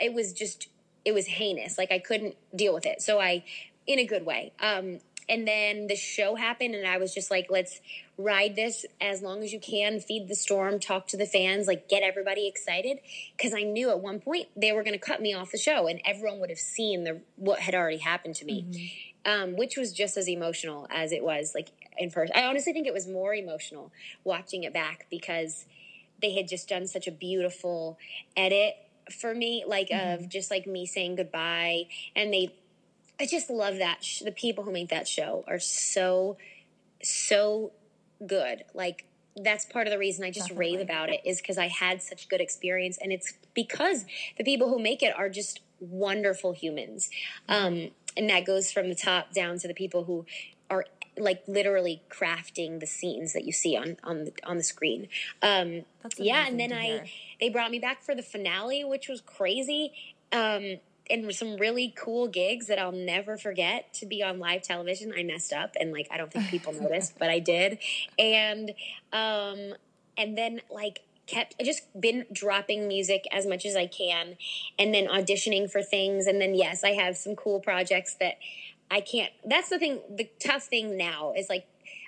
[0.00, 0.68] it was just,
[1.04, 1.78] it was heinous.
[1.78, 3.00] Like I couldn't deal with it.
[3.02, 3.44] So I,
[3.86, 4.52] in a good way.
[4.60, 7.80] Um, and then the show happened and I was just like, let's
[8.16, 11.88] ride this as long as you can, feed the storm, talk to the fans, like
[11.88, 12.98] get everybody excited.
[13.40, 15.86] Cause I knew at one point they were going to cut me off the show
[15.86, 18.66] and everyone would have seen the, what had already happened to me.
[18.68, 19.10] Mm-hmm.
[19.26, 22.86] Um, which was just as emotional as it was like in person I honestly think
[22.86, 23.90] it was more emotional
[24.22, 25.64] watching it back because
[26.20, 27.98] they had just done such a beautiful
[28.36, 28.74] edit
[29.10, 30.24] for me, like mm-hmm.
[30.24, 31.84] of just like me saying goodbye,
[32.16, 32.54] and they
[33.20, 34.02] I just love that.
[34.04, 36.36] Sh- the people who make that show are so,
[37.02, 37.72] so
[38.26, 38.64] good.
[38.74, 39.06] Like,
[39.36, 40.76] that's part of the reason I just Definitely.
[40.76, 42.98] rave about it is because I had such good experience.
[43.00, 44.04] And it's because
[44.38, 47.10] the people who make it are just wonderful humans.
[47.48, 50.24] Um, and that goes from the top down to the people who
[50.70, 50.84] are
[51.16, 55.08] like literally crafting the scenes that you see on on the, on the screen.
[55.42, 55.84] Um,
[56.16, 57.04] yeah, and then I hear.
[57.40, 59.92] they brought me back for the finale, which was crazy.
[60.32, 60.78] Um,
[61.10, 65.12] and some really cool gigs that I'll never forget to be on live television.
[65.16, 67.78] I messed up and like I don't think people noticed, but I did.
[68.18, 68.70] And
[69.12, 69.74] um
[70.16, 74.36] and then like kept I just been dropping music as much as I can
[74.78, 78.38] and then auditioning for things and then yes, I have some cool projects that
[78.90, 81.66] I can't that's the thing the tough thing now is like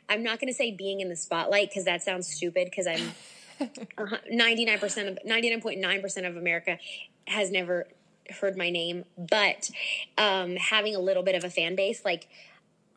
[0.08, 3.12] I'm not going to say being in the spotlight cuz that sounds stupid cuz I'm
[3.98, 6.78] 99% of 99.9% of America
[7.26, 7.86] has never
[8.30, 9.70] heard my name, but
[10.18, 12.28] um, having a little bit of a fan base, like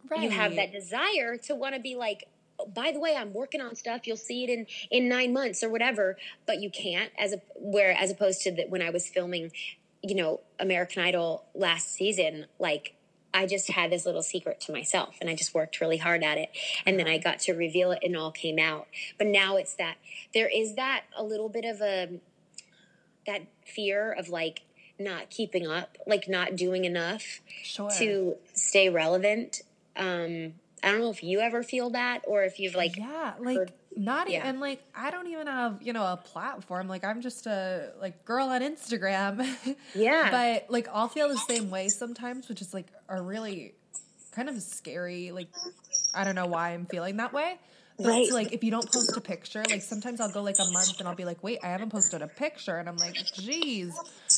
[0.09, 0.21] right.
[0.21, 2.27] you have that desire to want to be like,
[2.59, 4.07] oh, by the way, I'm working on stuff.
[4.07, 7.11] You'll see it in in nine months or whatever, but you can't.
[7.17, 9.51] As a where as opposed to that when I was filming,
[10.01, 12.95] you know, American Idol last season, like
[13.33, 16.37] I just had this little secret to myself and I just worked really hard at
[16.37, 16.49] it.
[16.85, 17.31] And then I uh-huh.
[17.31, 18.87] got to reveal it and all came out.
[19.17, 19.95] But now it's that
[20.33, 22.19] there is that a little bit of a
[23.27, 24.61] that fear of like
[24.99, 27.89] not keeping up, like not doing enough sure.
[27.97, 29.61] to stay relevant.
[29.95, 33.57] Um, I don't know if you ever feel that or if you've like yeah, like
[33.57, 34.39] heard, not yeah.
[34.39, 36.87] even like I don't even have you know a platform.
[36.87, 39.45] Like I'm just a like girl on Instagram.
[39.95, 43.73] Yeah, but like I'll feel the same way sometimes, which is like a really
[44.31, 45.31] kind of scary.
[45.31, 45.47] Like
[46.13, 47.57] I don't know why I'm feeling that way.
[48.01, 48.31] Right.
[48.31, 51.07] like if you don't post a picture, like sometimes I'll go like a month and
[51.07, 53.93] I'll be like, wait, I haven't posted a picture, and I'm like, geez.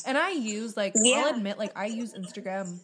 [0.06, 1.24] And I use like yeah.
[1.26, 2.78] I'll admit, like I use Instagram.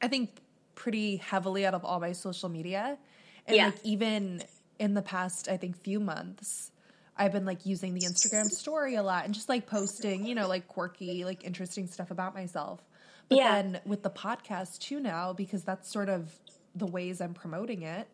[0.00, 0.30] I think
[0.74, 2.98] pretty heavily out of all my social media,
[3.46, 3.66] and yeah.
[3.66, 4.42] like even
[4.78, 6.70] in the past, I think few months.
[7.18, 10.46] I've been like using the Instagram story a lot and just like posting, you know,
[10.46, 12.82] like quirky, like interesting stuff about myself.
[13.30, 13.52] But yeah.
[13.52, 16.38] then with the podcast too now, because that's sort of
[16.74, 18.06] the ways I'm promoting it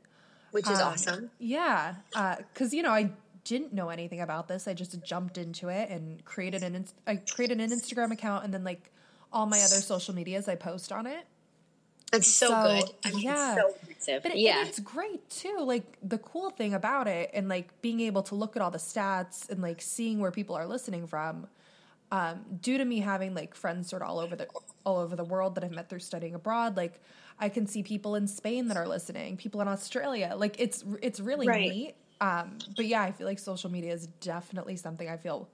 [0.53, 1.31] which is um, awesome.
[1.39, 3.11] Yeah, because uh, you know I
[3.45, 4.69] didn't know anything about this.
[4.69, 8.65] I just jumped into it and created an I created an Instagram account and then
[8.65, 8.91] like
[9.33, 11.27] all my other social medias I post on it.
[12.13, 12.91] It's so, so good.
[13.05, 13.57] I mean, yeah.
[13.99, 14.65] So but it, yeah.
[14.67, 15.59] it's great too.
[15.61, 18.79] Like the cool thing about it and like being able to look at all the
[18.79, 21.47] stats and like seeing where people are listening from.
[22.11, 24.47] Um, due to me having like friends sort of all over the
[24.85, 27.01] all over the world that I've met through studying abroad, like
[27.39, 30.35] I can see people in Spain that are listening, people in Australia.
[30.37, 31.71] Like it's it's really right.
[31.71, 31.95] neat.
[32.23, 35.49] Um, but yeah, I feel like social media is definitely something I feel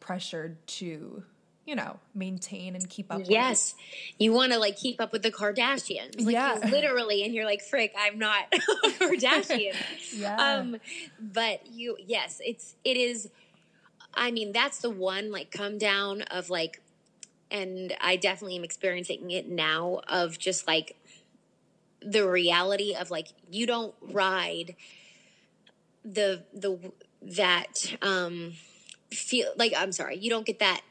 [0.00, 1.22] pressured to
[1.66, 3.30] you know, maintain and keep up with.
[3.30, 3.74] yes.
[3.74, 4.20] With.
[4.20, 6.22] You want to like keep up with the Kardashians.
[6.22, 6.58] Like yeah.
[6.70, 8.58] literally and you're like, frick, I'm not a
[8.88, 9.74] Kardashian.
[10.14, 10.36] yeah.
[10.36, 10.76] Um,
[11.18, 13.30] but you yes, it's it is
[14.12, 16.82] I mean, that's the one like come down of like
[17.50, 20.96] and I definitely am experiencing it now of just like
[22.02, 24.76] the reality of like you don't ride
[26.04, 26.78] the the
[27.22, 28.52] that um
[29.10, 30.82] feel like I'm sorry, you don't get that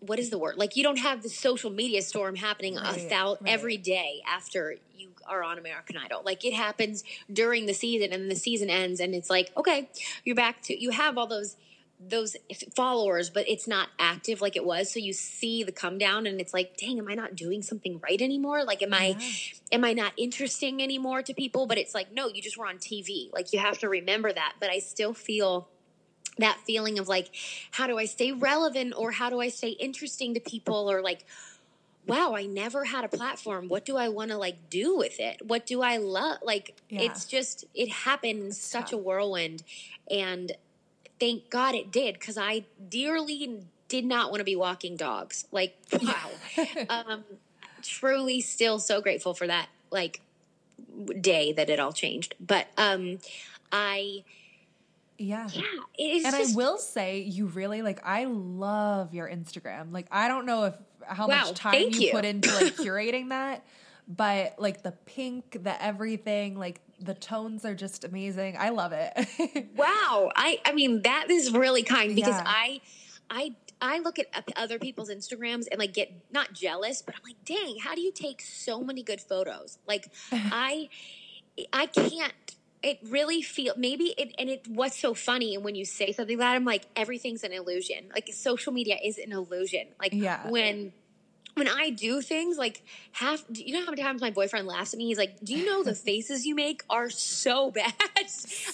[0.00, 0.56] what is the word?
[0.56, 3.52] Like you don't have the social media storm happening right, a thou- right.
[3.52, 6.22] every day after you are on American Idol.
[6.24, 9.90] Like it happens during the season and the season ends and it's like, okay,
[10.24, 11.56] you're back to you have all those
[12.00, 12.36] those
[12.76, 14.92] followers, but it's not active like it was.
[14.92, 18.00] So you see the come down and it's like, dang, am I not doing something
[18.02, 18.64] right anymore?
[18.64, 19.16] Like am I
[19.72, 21.66] am I not interesting anymore to people?
[21.66, 23.32] But it's like, no, you just were on TV.
[23.32, 24.54] Like you have to remember that.
[24.60, 25.68] But I still feel
[26.38, 27.30] that feeling of like,
[27.72, 31.24] how do I stay relevant or how do I stay interesting to people or like,
[32.06, 33.68] wow, I never had a platform.
[33.68, 35.42] What do I want to like do with it?
[35.44, 36.38] What do I love?
[36.42, 37.02] Like, yeah.
[37.02, 38.92] it's just, it happened in such tough.
[38.94, 39.62] a whirlwind.
[40.10, 40.52] And
[41.20, 45.46] thank God it did because I dearly did not want to be walking dogs.
[45.50, 46.30] Like, wow.
[46.88, 47.24] um,
[47.82, 50.20] truly still so grateful for that, like,
[51.20, 52.34] day that it all changed.
[52.40, 53.18] But, um,
[53.72, 54.24] I,
[55.16, 55.48] yeah.
[55.52, 55.62] Yeah.
[55.98, 56.54] and just...
[56.54, 59.92] I will say, you really like, I love your Instagram.
[59.92, 60.74] Like, I don't know if
[61.08, 63.64] how wow, much time you, you, put into like curating that,
[64.08, 68.56] but like the pink, the everything, like the tones are just amazing.
[68.58, 69.68] I love it.
[69.76, 70.30] wow.
[70.34, 72.44] I, I mean, that is really kind because yeah.
[72.46, 72.80] I,
[73.28, 77.44] I, I look at other people's Instagrams and like get not jealous, but I'm like,
[77.44, 79.78] dang, how do you take so many good photos?
[79.86, 80.88] Like, I,
[81.72, 82.32] I can't
[82.80, 86.38] it really feel maybe it and it what's so funny and when you say something
[86.38, 90.48] like that i'm like everything's an illusion like social media is an illusion like yeah.
[90.48, 90.92] when
[91.58, 92.82] when I do things like
[93.12, 95.06] half, you know how many times my boyfriend laughs at me?
[95.06, 97.92] He's like, "Do you know the faces you make are so bad?"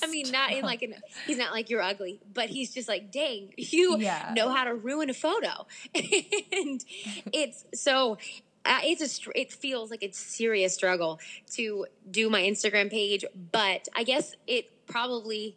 [0.02, 0.94] I mean, not in like an,
[1.26, 4.32] he's not like you're ugly, but he's just like, "Dang, you yeah.
[4.36, 6.84] know how to ruin a photo," and
[7.32, 8.18] it's so
[8.64, 11.20] uh, it's a it feels like it's serious struggle
[11.52, 15.56] to do my Instagram page, but I guess it probably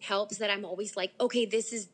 [0.00, 1.88] helps that I'm always like, okay, this is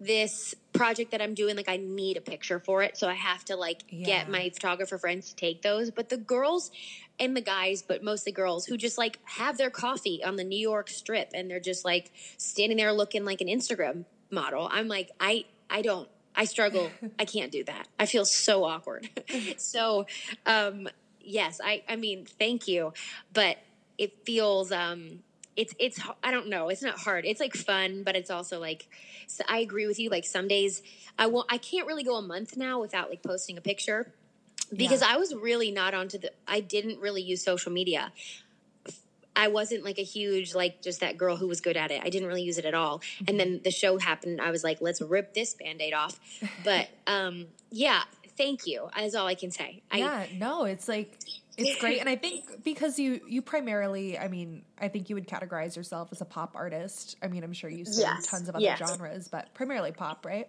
[0.00, 2.96] this project that I'm doing, like I need a picture for it.
[2.96, 4.06] So I have to like yeah.
[4.06, 5.90] get my photographer friends to take those.
[5.90, 6.70] But the girls
[7.18, 10.58] and the guys, but mostly girls who just like have their coffee on the New
[10.58, 14.68] York strip and they're just like standing there looking like an Instagram model.
[14.70, 16.90] I'm like, I I don't I struggle.
[17.18, 17.88] I can't do that.
[17.98, 19.08] I feel so awkward.
[19.58, 20.06] so,
[20.46, 20.88] um,
[21.20, 22.92] yes, I, I mean, thank you,
[23.32, 23.58] but
[23.98, 25.20] it feels, um,
[25.60, 26.70] it's, it's, I don't know.
[26.70, 27.26] It's not hard.
[27.26, 28.88] It's like fun, but it's also like,
[29.26, 30.08] so I agree with you.
[30.08, 30.82] Like some days
[31.18, 34.12] I won't, I can't really go a month now without like posting a picture
[34.74, 35.08] because yeah.
[35.10, 38.10] I was really not onto the, I didn't really use social media.
[39.36, 42.00] I wasn't like a huge like just that girl who was good at it.
[42.02, 42.98] I didn't really use it at all.
[42.98, 43.24] Mm-hmm.
[43.28, 44.40] And then the show happened.
[44.40, 46.18] I was like, let's rip this band-aid off.
[46.64, 48.02] But um yeah,
[48.36, 48.88] thank you.
[48.96, 49.82] That's all I can say.
[49.94, 51.18] Yeah, I, no, it's like
[51.56, 55.28] it's great and I think because you you primarily, I mean, I think you would
[55.28, 57.16] categorize yourself as a pop artist.
[57.22, 58.78] I mean, I'm sure you sing yes, tons of other yes.
[58.78, 60.48] genres, but primarily pop, right?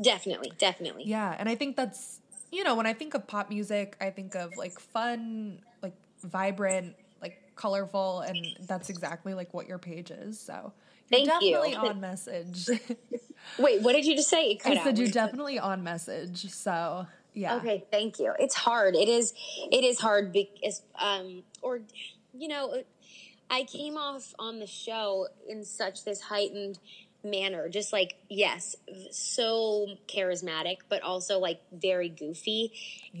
[0.00, 1.04] Definitely, definitely.
[1.06, 2.20] Yeah, and I think that's
[2.52, 6.94] you know, when I think of pop music, I think of like fun, like vibrant,
[7.20, 10.38] like colorful, and that's exactly like what your page is.
[10.40, 10.72] So
[11.10, 11.76] Thank definitely you.
[11.76, 12.68] on message.
[13.58, 14.58] Wait, what did you just say?
[14.64, 16.50] I said you're definitely on message.
[16.50, 17.06] So
[17.36, 17.56] yeah.
[17.56, 18.32] Okay, thank you.
[18.38, 18.96] It's hard.
[18.96, 19.32] It is.
[19.70, 21.80] It is hard because, um, or
[22.32, 22.82] you know,
[23.50, 26.78] I came off on the show in such this heightened
[27.24, 28.76] manner just like yes
[29.10, 32.70] so charismatic but also like very goofy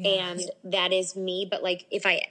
[0.04, 2.22] and that is me but like if i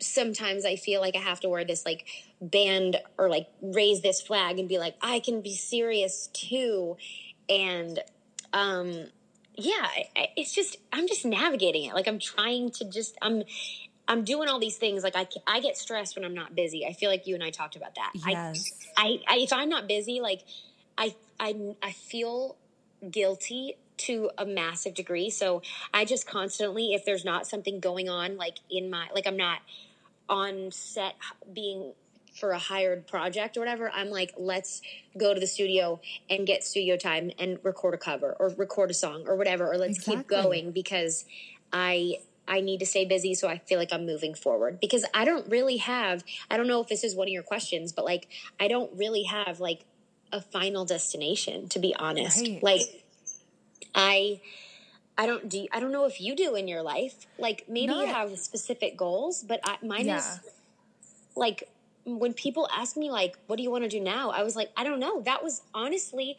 [0.00, 2.06] sometimes I feel like I have to wear this like
[2.40, 6.96] band or like raise this flag and be like, I can be serious too.
[7.48, 8.00] And,
[8.52, 9.06] um,
[9.58, 9.88] yeah,
[10.36, 11.94] it's just, I'm just navigating it.
[11.94, 13.42] Like I'm trying to just, I'm,
[14.06, 15.02] I'm doing all these things.
[15.02, 16.86] Like I, I get stressed when I'm not busy.
[16.86, 18.12] I feel like you and I talked about that.
[18.14, 18.86] Yes.
[18.96, 20.42] I, I, I if I'm not busy, like
[20.96, 22.56] I, I, I feel
[23.10, 25.28] guilty to a massive degree.
[25.28, 29.36] So I just constantly, if there's not something going on, like in my, like I'm
[29.36, 29.58] not
[30.28, 31.16] on set
[31.52, 31.94] being
[32.38, 34.80] for a hired project or whatever, I'm like, let's
[35.16, 38.94] go to the studio and get studio time and record a cover or record a
[38.94, 40.16] song or whatever, or let's exactly.
[40.16, 41.24] keep going because
[41.72, 45.26] I I need to stay busy so I feel like I'm moving forward because I
[45.26, 48.26] don't really have I don't know if this is one of your questions but like
[48.58, 49.84] I don't really have like
[50.32, 52.40] a final destination to be honest.
[52.40, 52.62] Right.
[52.62, 53.04] Like
[53.94, 54.40] I
[55.18, 57.26] I don't do I don't know if you do in your life.
[57.38, 60.18] Like maybe you have specific goals, but I, mine Yeah.
[60.18, 60.40] is
[61.36, 61.68] like
[62.16, 64.30] when people ask me like what do you want to do now?
[64.30, 65.20] I was like I don't know.
[65.22, 66.38] That was honestly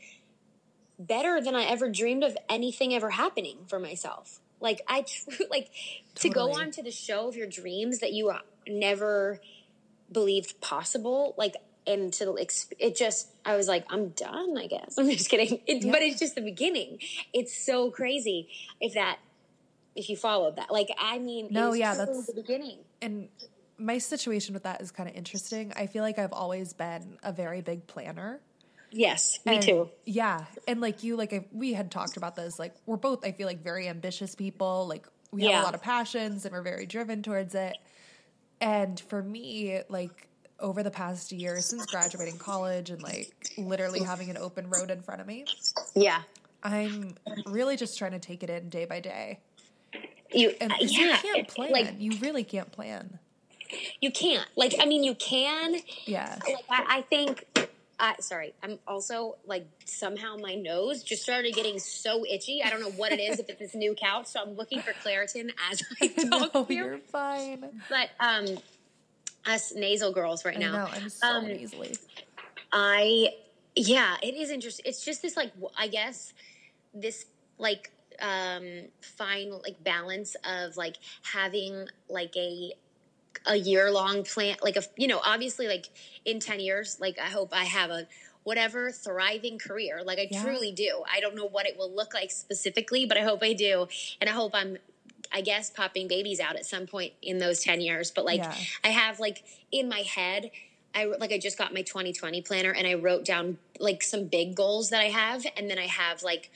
[0.98, 4.40] better than I ever dreamed of anything ever happening for myself.
[4.60, 5.70] Like I tr- like
[6.16, 6.64] to go Totally.
[6.66, 9.40] on to the show of your dreams that you uh, never
[10.12, 11.36] believed possible.
[11.38, 11.56] Like
[11.88, 14.58] and to exp- it just I was like I'm done.
[14.58, 15.62] I guess I'm just kidding.
[15.68, 15.92] It, Yeah.
[15.92, 17.00] But it's just the beginning.
[17.34, 18.50] It's so crazy
[18.82, 19.20] if that
[19.96, 20.72] if you followed that.
[20.72, 22.80] Like I mean, No, yeah, that's- the beginning.
[23.02, 23.30] And
[23.80, 25.72] my situation with that is kind of interesting.
[25.76, 28.40] I feel like I've always been a very big planner.
[28.92, 29.90] Yes, me And- too.
[30.06, 32.58] Yeah, and like you, like I, we had talked about this.
[32.60, 34.88] Like we're both, I feel like, very ambitious people.
[34.88, 37.78] Like we have a lot of passions, and we're very driven towards it.
[38.62, 40.28] And for me, like
[40.60, 45.02] over the past year since graduating college and like literally having an open road in
[45.02, 45.46] front of me,
[45.96, 46.22] Yeah.
[46.64, 47.16] I'm
[47.46, 49.40] really just trying to take it in day by day.
[50.34, 51.72] You, And uh, yeah, you can't plan.
[51.72, 53.19] like you really can't plan.
[54.02, 54.48] You can't.
[54.56, 55.76] Like I mean, you can.
[56.06, 56.38] Yeah.
[56.46, 57.46] Like I, I think.
[58.02, 58.54] I sorry.
[58.64, 62.64] I'm also like somehow my nose just started getting so itchy.
[62.64, 63.40] I don't know what it is.
[63.40, 66.74] if it's this new couch, so I'm looking for Claritin as I talk no, to
[66.74, 66.86] you.
[66.86, 67.66] you're fine.
[67.90, 68.46] But um,
[69.46, 70.72] us nasal girls right I now.
[70.72, 70.88] know.
[70.92, 71.96] I'm so Um, easily.
[72.72, 73.34] I
[73.76, 74.86] yeah, it is interesting.
[74.88, 76.34] It's just this like I guess
[76.94, 77.26] this
[77.58, 77.92] like
[78.22, 78.64] um
[79.02, 82.74] fine like balance of like having like a
[83.46, 85.90] a year long plan like a you know obviously like
[86.26, 88.08] in 10 years like I hope I have a
[88.44, 90.44] whatever thriving career like I Yeah.
[90.44, 91.04] truly do.
[91.12, 93.88] I don't know what it will look like specifically, but I hope I do
[94.20, 94.78] and I hope I'm
[95.32, 98.56] I guess popping babies out at some point in those 10 years, but like Yeah.
[98.84, 100.52] I have like in my head
[100.96, 104.56] I like I just got my 2020 planner and I wrote down like some big
[104.56, 106.50] goals that I have and then I have like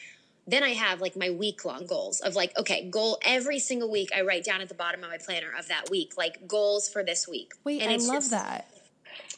[0.48, 4.10] then I have like my week long goals of like okay, goal every single week
[4.16, 7.04] I write down at the bottom of my planner of that week like goals for
[7.04, 7.54] this week.
[7.64, 8.68] Wait, and I love just- that.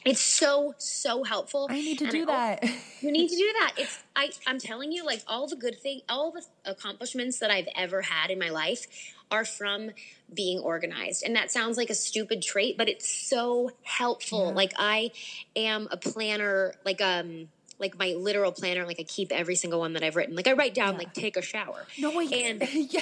[0.05, 1.67] It's so so helpful.
[1.69, 2.63] I need to And do I- that.
[3.01, 3.73] you need to do that.
[3.77, 7.67] It's I I'm telling you, like all the good thing, all the accomplishments that I've
[7.75, 8.85] ever had in my life
[9.31, 9.89] are from
[10.31, 11.23] being organized.
[11.25, 14.47] And that sounds like a stupid trait, but it's so helpful.
[14.49, 14.53] Yeah.
[14.53, 15.11] Like I
[15.55, 17.49] am a planner, like um
[17.79, 20.35] like my literal planner, like I keep every single one that I've written.
[20.35, 20.99] Like I write down Yeah.
[20.99, 21.85] like take a shower.
[21.99, 22.31] no, wait.
[22.33, 23.01] And- yeah.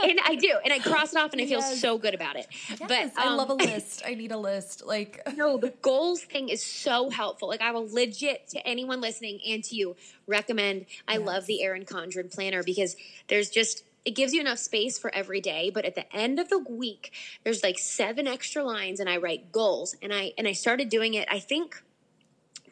[0.00, 1.80] And I do, and I cross it off and I feel Yes.
[1.80, 2.46] so good about it.
[2.68, 4.02] Yes, but I um, love a list.
[4.04, 4.84] I need a list.
[4.84, 7.46] Like, no, the goals thing is so helpful.
[7.48, 9.94] Like I will legit to anyone listening and to you
[10.26, 10.86] recommend.
[11.06, 11.26] I Yes.
[11.26, 12.96] love the Erin Condren planner because
[13.28, 16.48] there's just it gives you enough space for every day, but at the end of
[16.48, 17.12] the week,
[17.44, 19.94] there's like seven extra lines, and I write goals.
[20.02, 21.28] And I and I started doing it.
[21.30, 21.80] I think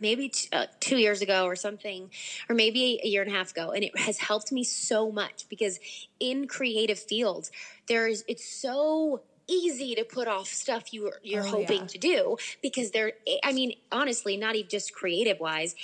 [0.01, 2.11] maybe t- uh, two years ago or something,
[2.49, 5.47] or maybe a year and a half ago, and it has helped me so much
[5.49, 5.79] because
[6.19, 7.51] in creative fields,
[7.89, 11.87] there's it's so easy to put off stuff you you're Oh, hoping yeah.
[11.87, 13.13] to do because there.
[13.43, 15.75] I mean, honestly, not even just creative wise.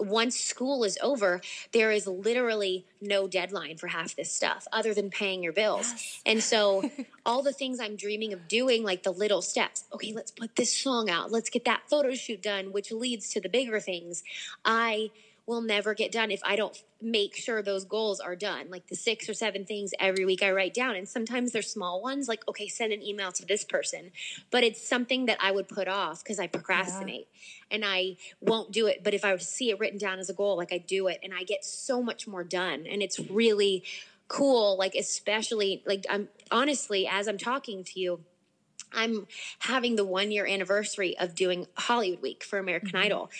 [0.00, 1.40] Once school is over,
[1.72, 5.90] there is literally no deadline for half this stuff other than paying your bills.
[5.90, 6.22] Yes.
[6.26, 6.90] And so
[7.26, 9.84] all the things I'm dreaming of doing, like the little steps.
[9.92, 11.30] Okay, let's put this song out.
[11.30, 14.22] Let's get that photo shoot done, which leads to the bigger things.
[14.64, 15.10] I
[15.50, 18.70] will never get done if I don't make sure those goals are done.
[18.70, 20.94] Like the six or seven things every week I write down.
[20.94, 24.12] And sometimes they're small ones, like, okay, send an email to this person.
[24.52, 27.26] But it's something that I would put off because I procrastinate
[27.68, 29.02] and I won't do it.
[29.02, 31.34] But if I see it written down as a goal, like I do it and
[31.34, 32.86] I get so much more done.
[32.88, 33.82] And it's really
[34.28, 34.78] cool.
[34.78, 38.20] Like, especially, like, I'm honestly, as I'm talking to you,
[38.92, 39.26] I'm
[39.60, 43.06] having the one year anniversary of doing Hollywood Week for American mm-hmm.
[43.06, 43.30] Idol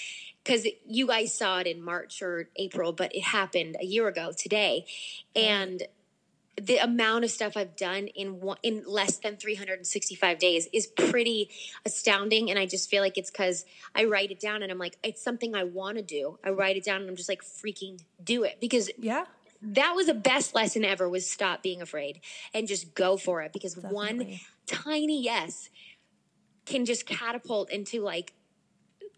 [0.51, 4.33] because you guys saw it in March or April, but it happened a year ago
[4.37, 4.85] today.
[5.37, 5.81] And
[6.61, 11.51] the amount of stuff I've done in one, in less than 365 days is pretty
[11.87, 12.51] astounding.
[12.51, 13.65] And I just feel like it's because
[13.95, 16.41] I write it down and I'm like, it's something I want to do.
[16.45, 19.27] I write it down and I'm just like, freaking do it because yeah,
[19.63, 22.21] that was the best lesson ever was stop being afraid
[22.53, 25.71] and just go for it because one tiny yes
[26.67, 28.33] can just catapult into like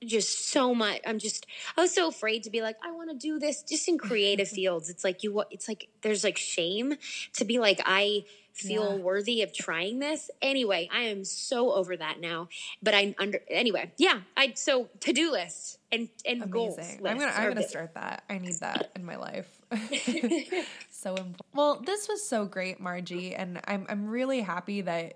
[0.07, 1.47] just so much i'm just
[1.77, 4.49] i was so afraid to be like i want to do this just in creative
[4.59, 6.95] fields it's like you it's like there's like shame
[7.33, 9.03] to be like i feel Yeah.
[9.03, 10.31] worthy of trying this.
[10.43, 12.49] Anyway, I am so over that now.
[12.83, 14.21] But I under anyway, yeah.
[14.37, 16.77] I so to do list and and goals.
[16.77, 17.07] Amazing.
[17.07, 18.25] I'm gonna I'm gonna start that.
[18.29, 19.49] I need that in my life.
[20.91, 21.37] so important.
[21.55, 25.15] Well, this was so great, Maddie, and I'm I'm really happy that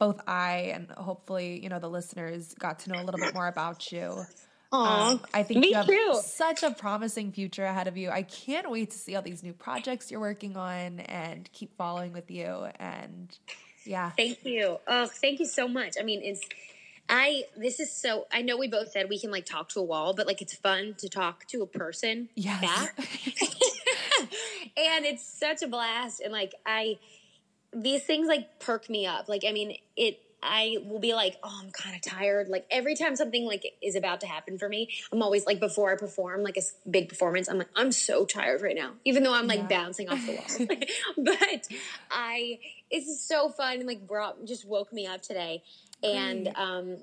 [0.00, 3.46] both I and hopefully you know the listeners got to know a little bit more
[3.46, 4.24] about you.
[4.72, 6.20] Aw, Um, I think you have too.
[6.24, 8.08] such a promising future ahead of you.
[8.10, 12.12] I can't wait to see all these new projects you're working on and keep following
[12.12, 12.66] with you.
[12.78, 13.36] And
[13.84, 14.78] yeah, Thank you.
[14.86, 15.94] Oh, thank you so much.
[16.00, 16.42] I mean, it's
[17.08, 19.82] I this is so I know we both said we can like talk to a
[19.82, 22.94] wall, but like it's fun to talk to a person back.
[24.76, 26.98] and it's such a blast and like I
[27.72, 29.28] these things like perk me up.
[29.28, 32.94] Like I mean, it I will be like, "Oh, I'm kind of tired." Like every
[32.94, 36.42] time something like is about to happen for me, I'm always like before I perform
[36.42, 39.58] like a big performance, I'm like, "I'm so tired right now." Even though I'm like
[39.58, 39.82] Yeah.
[39.82, 40.66] bouncing off the wall.
[41.18, 41.68] but
[42.10, 42.58] I
[42.90, 45.62] it's so fun and like brought just woke me up today.
[46.02, 46.96] And um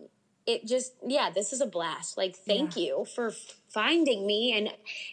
[0.48, 2.18] it just yeah, this is a blast.
[2.18, 2.84] Like thank Yeah.
[2.84, 3.32] you for
[3.70, 4.70] finding me and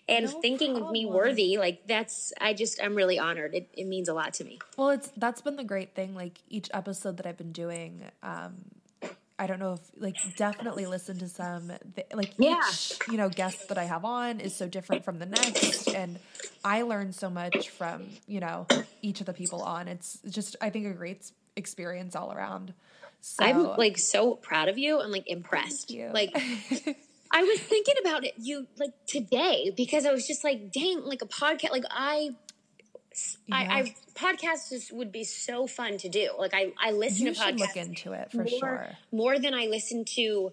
[0.08, 1.58] and No thinking of me worthy.
[1.58, 3.54] Like that's I just I'm really honored.
[3.54, 4.58] It, it means a lot to me.
[4.76, 6.14] Well, it's that's been the great thing.
[6.14, 8.54] Like each episode that I've been doing, um,
[9.36, 11.72] I don't know if like definitely listen to some.
[12.12, 12.60] Like Yeah.
[12.70, 16.20] each you know guest that I have on is so different from the next, and
[16.64, 18.66] I learn so much from you know
[19.02, 19.88] each of the people on.
[19.88, 22.72] It's just I think a great experience all around.
[23.26, 25.90] So I'm like so proud of you and like impressed.
[26.12, 26.30] Like
[27.30, 31.22] I was thinking about it you like today because I was just like, dang, like
[31.22, 31.70] a podcast.
[31.70, 32.34] Like I,
[33.46, 33.56] Yeah.
[33.56, 36.32] I, I podcasts just would be so fun to do.
[36.38, 38.88] Like I, I listen you to podcasts look into it for more, sure.
[39.10, 40.52] more than I listen to.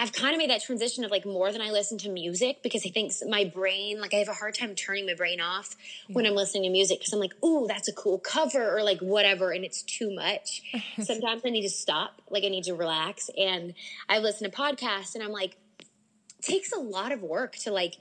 [0.00, 2.86] I've kind of made that transition of like more than I listen to music because
[2.86, 5.74] I think my brain, like I have a hard time turning my brain off
[6.06, 9.00] when I'm listening to music because I'm like, ooh, that's a cool cover or like
[9.00, 10.62] whatever, and it's too much.
[11.02, 13.74] Sometimes I need to stop, like I need to relax, and
[14.08, 17.96] I listen to podcasts, and I'm like, it takes a lot of work to like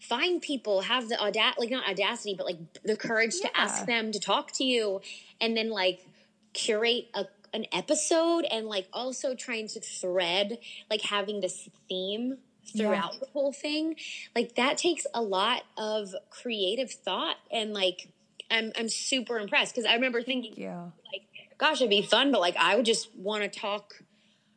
[0.00, 4.10] find people, have the audacity, like not audacity, but like the courage to ask them
[4.12, 5.02] to talk to you,
[5.38, 6.00] and then like
[6.54, 7.26] curate a
[7.56, 10.58] an episode and like also trying to thread
[10.90, 12.36] like having this theme
[12.76, 13.94] throughout the whole thing
[14.34, 18.08] like that takes a lot of creative thought and like
[18.50, 20.82] i'm i'm super impressed because i remember thinking Yeah.
[21.12, 21.22] like
[21.58, 23.94] gosh it'd be fun but like i would just want to talk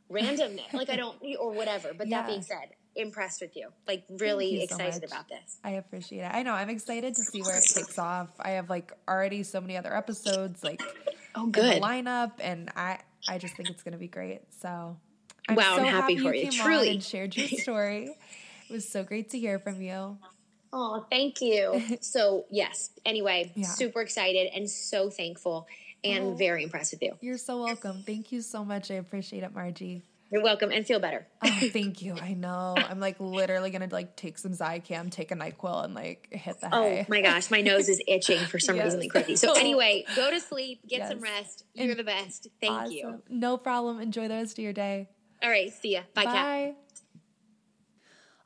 [0.09, 2.21] random like i don't or whatever but Yeah.
[2.21, 5.11] that being said impressed with you like really you excited much.
[5.11, 6.31] about this I appreciate it.
[6.33, 6.53] I know.
[6.53, 8.29] I'm excited to see where it takes off.
[8.39, 10.81] I have like already so many other episodes like
[11.47, 14.41] oh the lineup, and I I just think it's going to be great.
[14.61, 14.97] So
[15.47, 16.45] I'm Wow, I'm so happy for you.
[16.47, 16.89] on Truly.
[16.91, 18.05] and shared your story.
[18.69, 20.17] it was so great to hear from you.
[20.71, 21.81] Oh, thank you.
[22.01, 22.91] so, yes.
[23.05, 23.67] Anyway, Yeah.
[23.67, 25.67] super excited and so thankful
[26.03, 26.33] and Oh.
[26.35, 27.17] very impressed with you.
[27.21, 28.03] You're so welcome.
[28.05, 28.91] Thank you so much.
[28.91, 30.03] I appreciate it, Maddie.
[30.31, 31.27] You're welcome and feel better.
[31.43, 32.15] Oh, thank you.
[32.15, 32.75] I know.
[32.77, 36.69] I'm like literally gonna like take some Zicam, take a Nyquil, and like hit the
[36.71, 37.05] Oh hay.
[37.09, 38.85] my gosh, my nose is itching for some Yes.
[38.85, 39.35] reason like crazy.
[39.35, 41.63] So anyway, go to sleep, get some rest.
[41.73, 42.47] You're And- the best.
[42.61, 43.23] Thank you.
[43.29, 43.99] No problem.
[43.99, 45.09] Enjoy the rest of your day.
[45.41, 46.01] All right, see ya.
[46.13, 46.33] Bye, Kat.
[46.35, 46.73] Bye.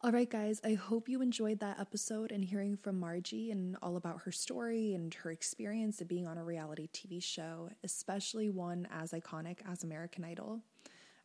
[0.01, 3.95] All right, guys, I hope you enjoyed that episode and hearing from Maddie and all
[3.95, 8.85] about her story and her experience of being on a reality TV show, especially one
[8.91, 10.61] as iconic as American Idol.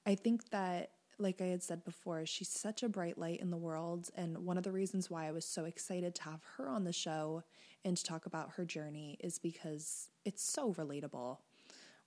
[0.09, 3.59] I think that, like I had said before, she's such a bright light in the
[3.59, 4.09] world.
[4.17, 6.95] And one of the reasons why I was so excited to have her on the
[6.95, 7.43] show
[7.85, 11.37] and to talk about her journey is because it's so relatable.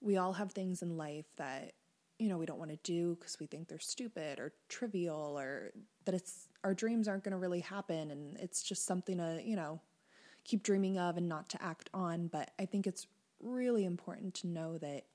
[0.01, 1.73] We all have things in life that
[2.17, 5.71] you know we don't want to do because we think they're stupid or trivial or
[6.05, 9.55] that it's our dreams aren't going to really happen and it's just something to you
[9.55, 9.79] know
[10.43, 13.07] keep dreaming of and not to act on but i think it's
[13.41, 15.05] really important to know that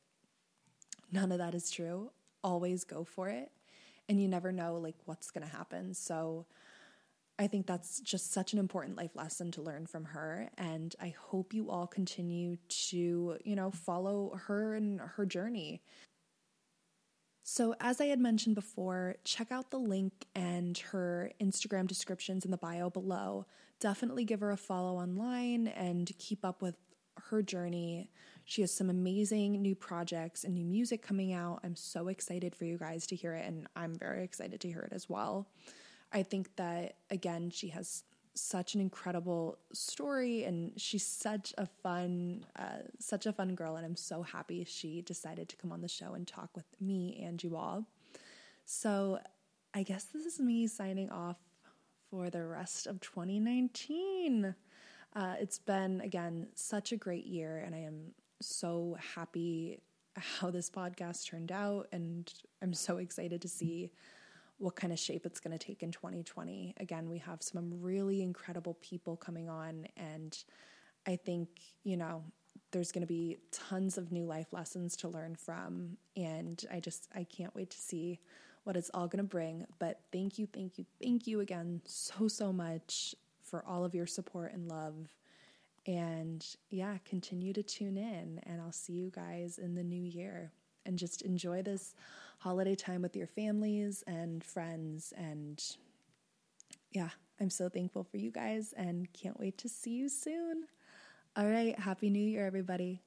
[1.13, 2.11] none of that is true
[2.47, 3.51] always go for it
[4.09, 6.47] and you never know like what's going to happen so
[7.39, 10.49] I think that's just such an important life lesson to learn from her.
[10.57, 12.57] And I hope you all continue
[12.89, 15.83] to, you know, follow her and her journey.
[17.43, 22.51] So, as I had mentioned before, check out the link and her Instagram descriptions in
[22.51, 23.47] the bio below.
[23.79, 26.75] Definitely give her a follow online and keep up with
[27.29, 28.11] her journey.
[28.49, 31.61] She has some amazing new projects and new music coming out.
[31.65, 34.83] I'm so excited for you guys to hear it, and I'm very excited to hear
[34.83, 35.49] it as well.
[36.13, 38.05] I think that, again, she has
[38.35, 43.87] such an incredible story and she's such a fun uh, such a fun girl and
[43.87, 47.43] i'm so happy she decided to come on the show and talk with me and
[47.43, 47.87] you all
[48.67, 49.19] so
[49.73, 51.39] i guess this is me signing off
[52.11, 54.55] for the rest of 2019
[55.15, 59.81] uh, it's been again such a great year and i am so happy
[60.17, 62.33] how this podcast turned out, and
[62.63, 63.91] I'm so excited to see
[64.59, 66.75] what kind of shape it's going to take in 2020.
[66.81, 70.37] Again, we have some really incredible people coming on, and
[71.07, 71.49] I think,
[71.85, 72.25] you know,
[72.73, 75.97] there's going to be tons of new life lessons to learn from.
[76.17, 78.19] And I just, I can't wait to see
[78.65, 79.67] what it's all going to bring.
[79.79, 84.07] But thank you, thank you, thank you again so, so much for all of your
[84.07, 85.16] support and love.
[85.87, 90.53] And yeah, continue to tune in, and I'll see you guys in the new year.
[90.85, 91.95] And just enjoy this
[92.39, 95.13] holiday time with your families and friends.
[95.17, 95.63] And
[96.93, 97.11] yeah,
[97.41, 100.65] I'm so thankful for you guys and can't wait to see you soon.
[101.37, 103.03] All right, Happy New Year, everybody.